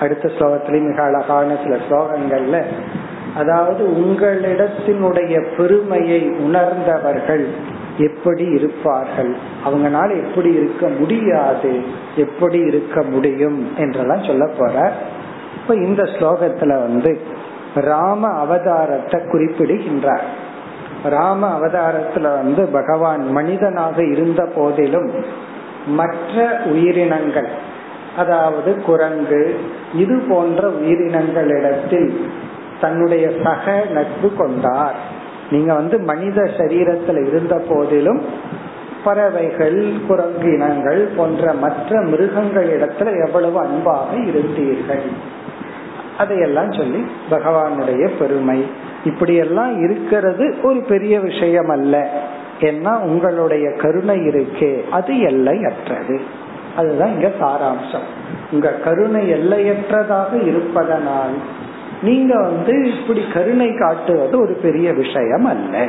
[0.00, 2.62] அடுத்த ஸ்லோகத்திலேயே மிக அழகான சில ஸ்லோகங்கள்ல
[3.36, 9.36] அதாவது உங்களிடத்தினுடைய பெருமையை உணர்ந்தவர்கள் எப்படி இருப்பார்கள்?
[9.66, 11.84] அவங்கனால எப்படி இருக்க முடியாது?
[12.16, 13.76] எப்படி இருக்க முடியும்?
[13.76, 14.92] என்றெல்லாம் சொல்ல போற
[15.56, 17.20] இப்ப இந்த ஸ்லோகத்துல வந்து
[17.74, 20.26] ராம அவதாரத்தை குறிப்பிடுகின்றார்.
[21.04, 25.10] ராம அவதாரத்துல வந்து பகவான் மனிதனாக இருந்த போதிலும்
[25.86, 27.48] மற்ற உயிரினங்கள்
[28.16, 29.60] அதாவது குரங்கு
[29.94, 32.10] இது போன்ற உயிரினங்களிடத்தில்
[32.80, 34.96] தன்னுடைய சக நட்பு கொண்டார்.
[35.50, 38.20] நீங்க வந்து மனித சரீரத்துல இருந்த போதிலும்
[39.04, 45.04] பறவைகள் குரங்கு இனங்கள் போன்ற மற்ற மிருகங்களிடத்துல எவ்வளவு அன்பாக இருந்தீர்கள்.
[46.18, 48.66] அதையெல்லாம் சொல்லி பகவானுடைய பெருமை.
[49.04, 52.10] இப்படியெல்லாம் இருக்கிறது ஒரு பெரிய விஷயம் அல்ல
[52.60, 56.20] ஏன்னா உங்களுடைய கருணை இருக்கே அது எல்லையற்றது.
[56.76, 58.06] அதுதான் இங்க சாராம்சம்.
[58.50, 61.34] உங்க கருணை எல்லையற்றதாக இருப்பதனால்
[62.02, 65.88] நீங்க வந்து இப்படி கருணை காட்டுவது ஒரு பெரிய விஷயம் அல்ல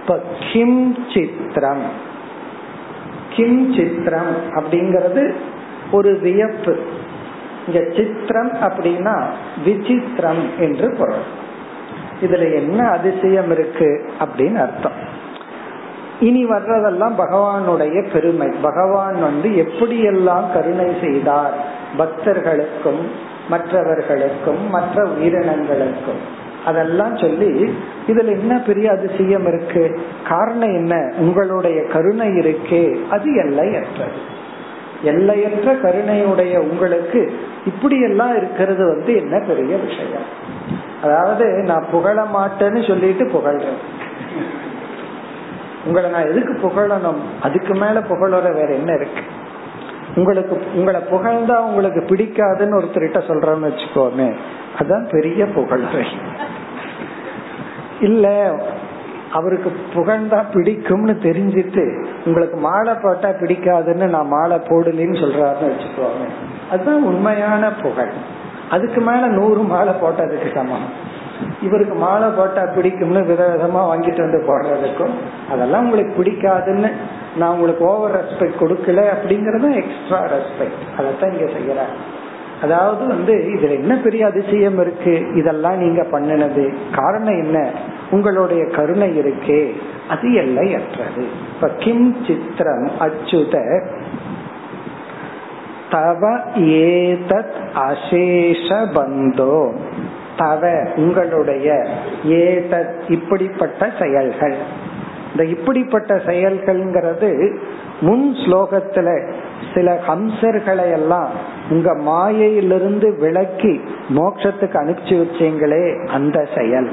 [0.00, 0.20] இப்ப
[0.52, 1.82] கிம் சித்திரம்.
[3.36, 5.32] கிம் சித்திரம் அப்படிங்கிறது
[5.92, 6.78] ஒரு வியப்பு.
[7.70, 9.22] இங்க சித்திரம் அப்படின்னா
[9.64, 11.48] விசித்திரம் என்று பொருள்.
[12.20, 14.92] இதுல என்ன அதிசயம் இருக்கு அப்படின்னு அர்த்தம்.
[16.20, 18.48] இனி வர்றதெல்லாம் பகவானுடைய பெருமை.
[18.62, 21.54] பகவான் வந்து எப்படியெல்லாம் கருணை செய்தார்?
[21.98, 23.00] பக்தர்களுக்கும்
[23.48, 26.20] மற்றவர்களுக்கும் மற்ற உயிரினங்களுக்கும்.
[26.64, 27.74] அதெல்லாம் சொல்லி
[28.08, 30.00] இதுல என்ன பெரிய அதிசயம் இருக்கு?
[30.28, 31.12] காரணம் என்ன?
[31.18, 34.38] உங்களுடைய கருணை இருக்கே அது எல்லையற்றது.
[35.02, 40.26] எல்லையற்ற கருணையுடைய உங்களுக்கு இப்படி எல்லாம் இருக்கிறது வந்து என்ன பெரிய விஷயம்?
[41.02, 43.80] அதாவது நான் புகழ மாட்டேன்னு சொல்லிட்டு புகழ்றேன்.
[45.84, 47.20] உங்களை நான் எதுக்கு புகழணும்?
[47.42, 49.22] அதுக்கு மேல புகழற வேற என்ன இருக்கு?
[50.16, 54.34] உங்களுக்கு உங்களை புகழ்ந்தா உங்களுக்கு பிடிக்காதுன்னு ஒருத்தர்கிட்ட சொல்றோம்னு வச்சுக்கோமே.
[54.78, 56.04] அதான் பெரிய புகழ்றை.
[58.00, 58.54] இல்ல
[59.32, 61.84] அவருக்கு புகழ்ந்தா பிடிக்கும்னு தெரிஞ்சிட்டு
[62.24, 66.26] உங்களுக்கு மாலை போட்டா பிடிக்காதுன்னு நான் மாலை போடலன்னு சொல்றாருன்னு வச்சுக்கோங்க.
[66.70, 68.12] அதுதான் உண்மையான புகழ்.
[68.70, 70.88] அதுக்கு மேல நூறு மாலை போட்டதுக்கு சமம்.
[71.60, 75.14] இவருக்கு மாலை போட்டா பிடிக்கும்னு விதவிதமா வாங்கிட்டு வந்து போடுறதுக்கும்
[75.50, 76.90] அதெல்லாம் உங்களுக்கு பிடிக்காதுன்னு
[77.36, 81.96] நான் உங்களுக்கு ஓவர் ரெஸ்பெக்ட் கொடுக்கல அப்படிங்கறது எக்ஸ்ட்ரா ரெஸ்பெக்ட் அதைத்தான் இங்க செய்யறாங்க
[82.62, 85.34] அதாவது வந்து இதுல என்ன பெரிய அதிசயம் இருக்கு?
[85.34, 86.74] இதெல்லாம் நீங்க பண்ணினது.
[86.92, 87.70] காரணம் என்ன?
[88.10, 89.70] உங்களுடைய கருணை இருக்கே.
[90.08, 91.26] அது எல்லையற்றது.
[91.54, 93.84] இப்ப கிம் சித்திரம் அச்சுத.
[95.90, 99.72] தவ ஏதத் அசேஷ பந்தோ.
[100.36, 101.86] தவ உங்களுடைய
[102.26, 104.54] ஏதத் இப்படிப்பட்ட செயல்கள்.
[105.30, 107.56] இந்த இப்படிப்பட்ட செயல்கள்ங்கிறது
[108.00, 109.32] முன் ஸ்லோகத்துல
[109.74, 111.28] சில ஹம்சர்களை எல்லாம்
[111.70, 116.90] உங்க மாயையிலிருந்து விளக்கி மோட்சத்துக்கு அனுப்பிச்சு வச்சீங்களே அந்த செயல்.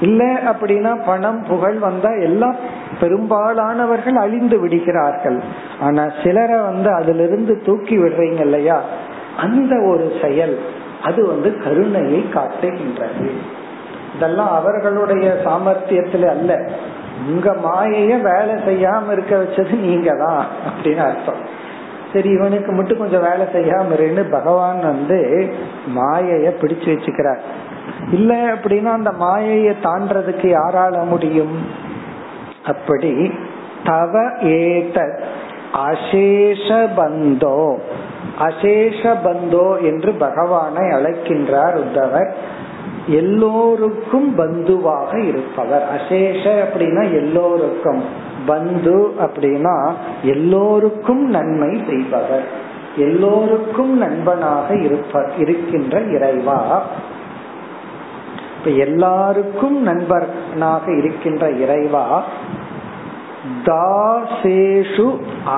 [0.00, 2.54] இல்ல அப்படின்னா பணம் புகழ் வந்தா எல்லாம்
[3.00, 5.40] பெரும்பாலானவர்கள் அழிந்து விடுகிறார்கள்.
[5.80, 8.80] ஆனா சிலரை வந்து அதுல இருந்து தூக்கி விடுறீங்க இல்லையா?
[9.36, 10.58] அந்த ஒரு செயல்
[11.02, 13.30] அது வந்து கருணையை காட்டுகின்றது.
[14.16, 16.68] இதெல்லாம் அவர்களுடைய சாமர்த்தியத்துல அல்ல.
[17.28, 21.57] உங்க மாயைய வேலை செய்யாம இருக்க வச்சது நீங்க தான் அப்படின்னு அர்த்தம்.
[22.12, 25.52] சரி இவனுக்கு மட்டும் கொஞ்சம் வேலை செய்யாம இருன்னு பகவான் வந்து
[25.96, 27.38] மாயைய பிடிச்சு வச்சுக்கிறார்.
[28.12, 31.66] இல்ல அப்படின்னா அந்த மாயைய தாண்டறதுக்கு யாரால முடியும்?
[32.66, 33.32] அப்படி
[33.84, 35.20] தவ ஏத
[35.88, 37.78] அசேஷ பந்தோ.
[38.38, 42.30] அசேஷ பந்தோ என்று பகவானை அழைக்கின்றார் உத்தவர்.
[43.06, 45.86] எல்லோருக்கும் பந்துவாக இருப்பவர்.
[45.96, 48.26] அசேஷ அப்படின்னா எல்லோருக்கும்.
[48.48, 49.76] பந்து அப்படின்னா
[50.22, 52.46] எல்லோருக்கும் நன்மை செய்பவர்.
[52.96, 56.60] எல்லோருக்கும் நண்பனாக இருப்ப இருக்கின்ற இறைவா.
[58.58, 62.24] இப்ப எல்லாருக்கும் நண்பனாக இருக்கின்ற இறைவா
[63.64, 65.06] தாசேஷு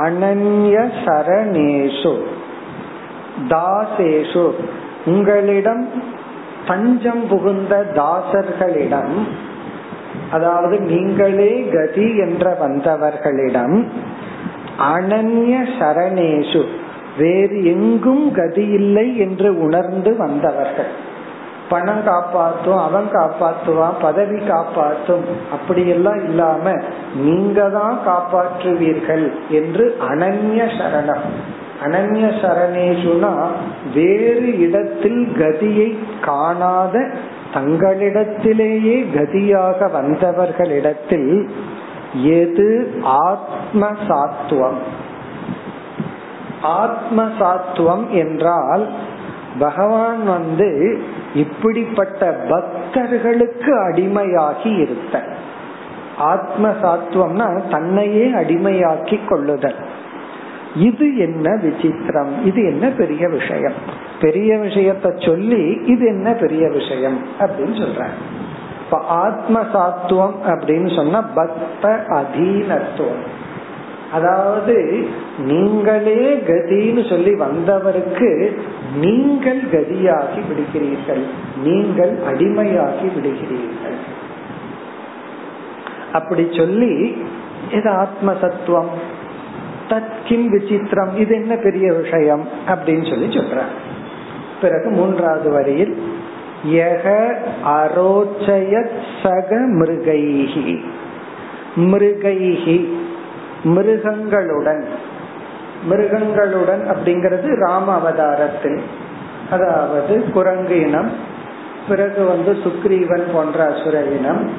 [0.03, 2.15] அனன்ய சரணேஷு.
[3.49, 4.45] தாசேஷு
[5.05, 5.85] உங்களிடம்
[6.67, 9.15] பஞ்சம் புகுந்த தாசர்களிடம்
[10.31, 13.87] அதாவது நீங்களே கதி என்ற வந்தவர்களிடம்
[14.95, 16.63] அனன்ய சரணேஷு.
[17.19, 20.91] வேறு எங்கும் கதி இல்லை என்று உணர்ந்து வந்தவர்கள்.
[21.69, 26.73] பணம் காப்பாற்றும் அவன் காப்பாற்றுவான் பதவி காப்பாற்றும் அப்படியெல்லாம் இல்லாம
[27.15, 31.27] நீங்க தான் காப்பாற்றுவீர்கள் என்று அனன்ய சரணம்.
[31.85, 33.35] அனன்ய சரணேஷுனா
[33.95, 37.11] வேறு இடத்தில் கதியை காணாத
[37.55, 41.49] தங்களிடத்திலேயே கதியாக வந்தவர்களிடத்தில்
[42.23, 44.81] எது ஆத்ம சாத்துவம்
[46.63, 48.89] ஆத்ம சாத்துவம் என்றால்
[49.59, 51.01] பகவான் வந்து
[51.35, 55.31] இப்படிப்பட்ட பக்தர்களுக்கு அடிமையாகி இருத்தல்.
[56.19, 59.81] ஆத்ம சாத்துவம்னா தன்னையே அடிமையாக்கி கொள்ளுதல்.
[60.77, 62.45] இது என்ன விசித்திரம்?
[62.45, 63.73] இது என்ன பெரிய விஷயம்?
[64.21, 67.19] பெரிய விஷயத்த சொல்லி இது என்ன பெரிய விஷயம்?
[67.41, 68.49] அப்படின்னு சொல்றாங்க
[68.85, 73.25] இப்ப ஆத்ம சாத்துவம் அப்படின்னு சொன்னா பக்த அதீனத்துவம்.
[74.13, 75.09] அதாவது
[75.39, 78.63] நீங்களே கதின்னு சொல்லி வந்தவருக்கு
[78.97, 81.23] நீங்கள் கதியாகி விடுகிறீர்கள்.
[81.63, 83.99] நீங்கள் அடிமையாகி விடுகிறீர்கள்.
[86.13, 87.23] அப்படி சொல்லி
[87.73, 89.10] இது ஆத்ம சத்துவம்
[89.91, 92.49] தத் கிம் விசித்திரம் இது என்ன பெரிய விஷயம்?
[92.69, 93.61] அப்படின்னு சொல்லி சொல்ற
[94.61, 96.03] பிறகு மூன்றாவது வரியில்
[96.67, 97.35] யக
[97.65, 98.87] அரோச்சய
[99.23, 100.81] சக மிருகைஹி.
[101.77, 102.89] மிருகைஹி
[103.63, 104.85] மிருகங்களுடன்.
[105.85, 108.81] மிருகங்களுடன் அப்படிங்கிறது ராம அவதாரத்தில்.
[109.51, 111.11] அதாவது குரங்கு இனம்
[111.89, 114.51] பிறகு வந்து சுக்ரீவன் போன்ற அசுர இனம்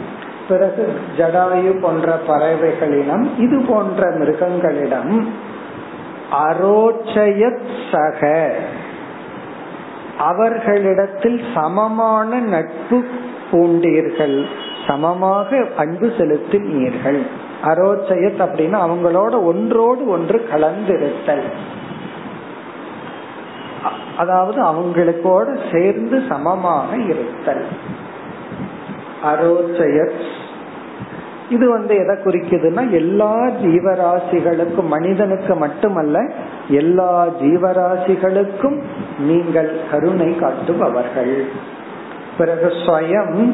[0.47, 5.27] பிறகு ஜடாயு போன்ற பறவைகளிடம் இது போன்ற மிருகங்களிடம்
[6.49, 8.51] அரோச்சயத் சக.
[10.17, 13.03] அவர்களிடத்தில் சமமான நட்பு
[13.51, 14.45] பூண்டீர்கள்.
[14.87, 17.27] சமமாக அன்பு செலுத்தினீர்கள்.
[17.63, 21.43] அரோச்சயத் அப்படின்னா அவங்களோட ஒன்றோடு ஒன்று கலந்திருத்தல்.
[24.17, 27.65] அதாவது அவங்களுக்கோட சேர்ந்து சமமாக இருத்தல்.
[29.23, 30.21] அரோச்சயத்.
[31.49, 36.29] இது வந்து எதை குறிக்குதுன்னா எல்லா ஜீவராசிகளுக்கும் மனிதனுக்கு மட்டுமல்ல
[36.69, 38.79] எல்லா ஜீவராசிகளுக்கும்
[39.19, 41.47] நீங்கள் கருணை காட்டுபவர்கள்.
[42.37, 43.51] பிறகு ஸ்வயம்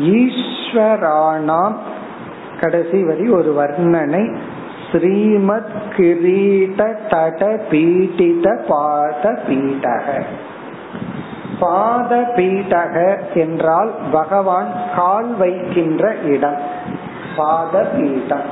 [0.00, 1.74] ஈஸ்வராணாம்
[2.60, 4.36] கடைசி வரி ஒரு வர்ணனை.
[4.92, 10.22] ஸ்ரீமத் கிரீட தட பீட்டித பாத பீடக.
[11.60, 12.96] பாத பீடக
[13.34, 16.60] என்றால் பகவான் கால் வைக்கின்ற இடம்.
[17.36, 18.48] பாத பீடம்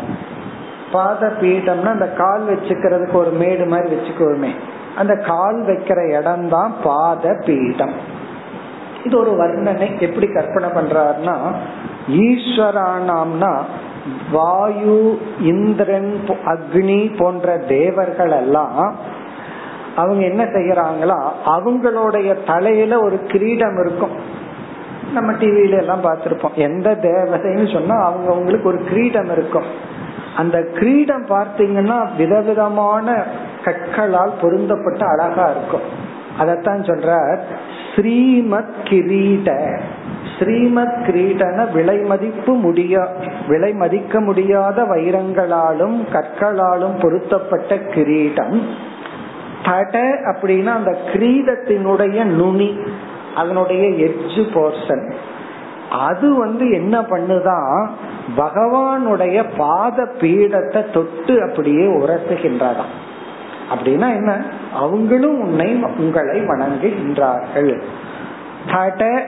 [0.93, 4.51] பாத பீடம்னா அந்த கால் வச்சுக்கிறதுக்கு ஒரு மேடு மாதிரி வச்சுக்கோமே.
[4.97, 7.95] அந்த கால் வைக்கிற இடம் தான் பாத பீடம்
[9.05, 10.01] இது ஒரு வர்ணனை.
[10.01, 11.37] எப்படி கற்பனை பண்றாருன்னா
[12.27, 13.53] ஈஸ்வரானாம்னா
[14.33, 16.13] வாயு இந்திரன்
[16.45, 18.97] அக்னி போன்ற தேவர்கள் எல்லாம்
[19.97, 24.11] அவங்க என்ன செய்யறாங்களா அவங்களுடைய தலையில ஒரு கிரீடம் இருக்கும்.
[25.13, 26.55] நம்ம டிவியில எல்லாம் பார்த்திருப்போம்.
[26.55, 30.01] எந்த தேவதைன்னு சொன்னா அவங்க அவங்களுக்கு ஒரு கிரீடம் இருக்கும்.
[30.37, 33.25] அந்த கிரீடம் பார்த்தீங்கன்னா விதவிதமான
[33.65, 36.11] கற்களால் பொருந்தப்பட்ட அழகா இருக்கும்.
[36.41, 37.39] அதத்தான் சொல்ற
[37.95, 39.81] ஸ்ரீமத் கிரீட.
[40.39, 43.09] ஸ்ரீமத் கிரீடன விலை மதிப்பு முடியா
[43.49, 48.91] விலை மதிக்க முடியாத வைரங்களாலும் கற்களாலும் பொருத்தப்பட்ட கிரீடம்.
[49.65, 49.97] தட
[50.33, 52.79] அப்படின்னா அந்த கிரீடத்தினுடைய நுனி
[53.37, 55.13] அதனுடைய எட்ஜு போர்ஷன்
[55.91, 57.89] அது வந்து என்ன பண்ணுதான்
[58.37, 62.93] பகவானுடைய பாத பீடத்தை தொட்டு அப்படியே உரசுகின்றதாம்
[63.71, 64.43] அப்படின்னா என்ன?
[64.75, 67.83] அவங்களும் உன்னை உங்களை வணங்குகின்றார்கள்.
[68.67, 69.23] தட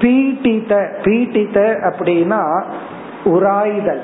[0.00, 1.58] பீட்டித பீட்டித
[1.90, 2.62] அப்படின்னா
[3.24, 4.00] உராய்தல்.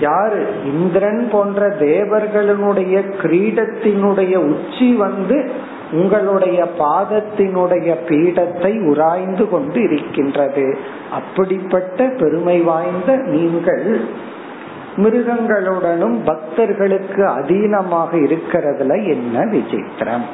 [0.00, 0.46] யாரு?
[0.64, 5.50] இந்திரன் போன்ற தேவர்களுடைய கிரீடத்தினுடைய உச்சி வந்து
[5.92, 10.78] உங்களுடைய பாதத்தினுடைய பீடத்தை உராய்ந்து கொண்டு இருக்கின்றது.
[11.10, 14.00] அப்படிப்பட்ட பெருமை வாய்ந்த நீங்கள்
[14.96, 20.26] மிருகங்களுடனும் பக்தர்களுக்கு அதீனமாக இருக்கிறதுல என்ன விசித்திரம்?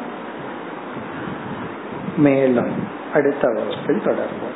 [2.17, 2.75] மேலும்
[3.14, 4.55] அடுத்த வகுப்பில் தொடர்போம்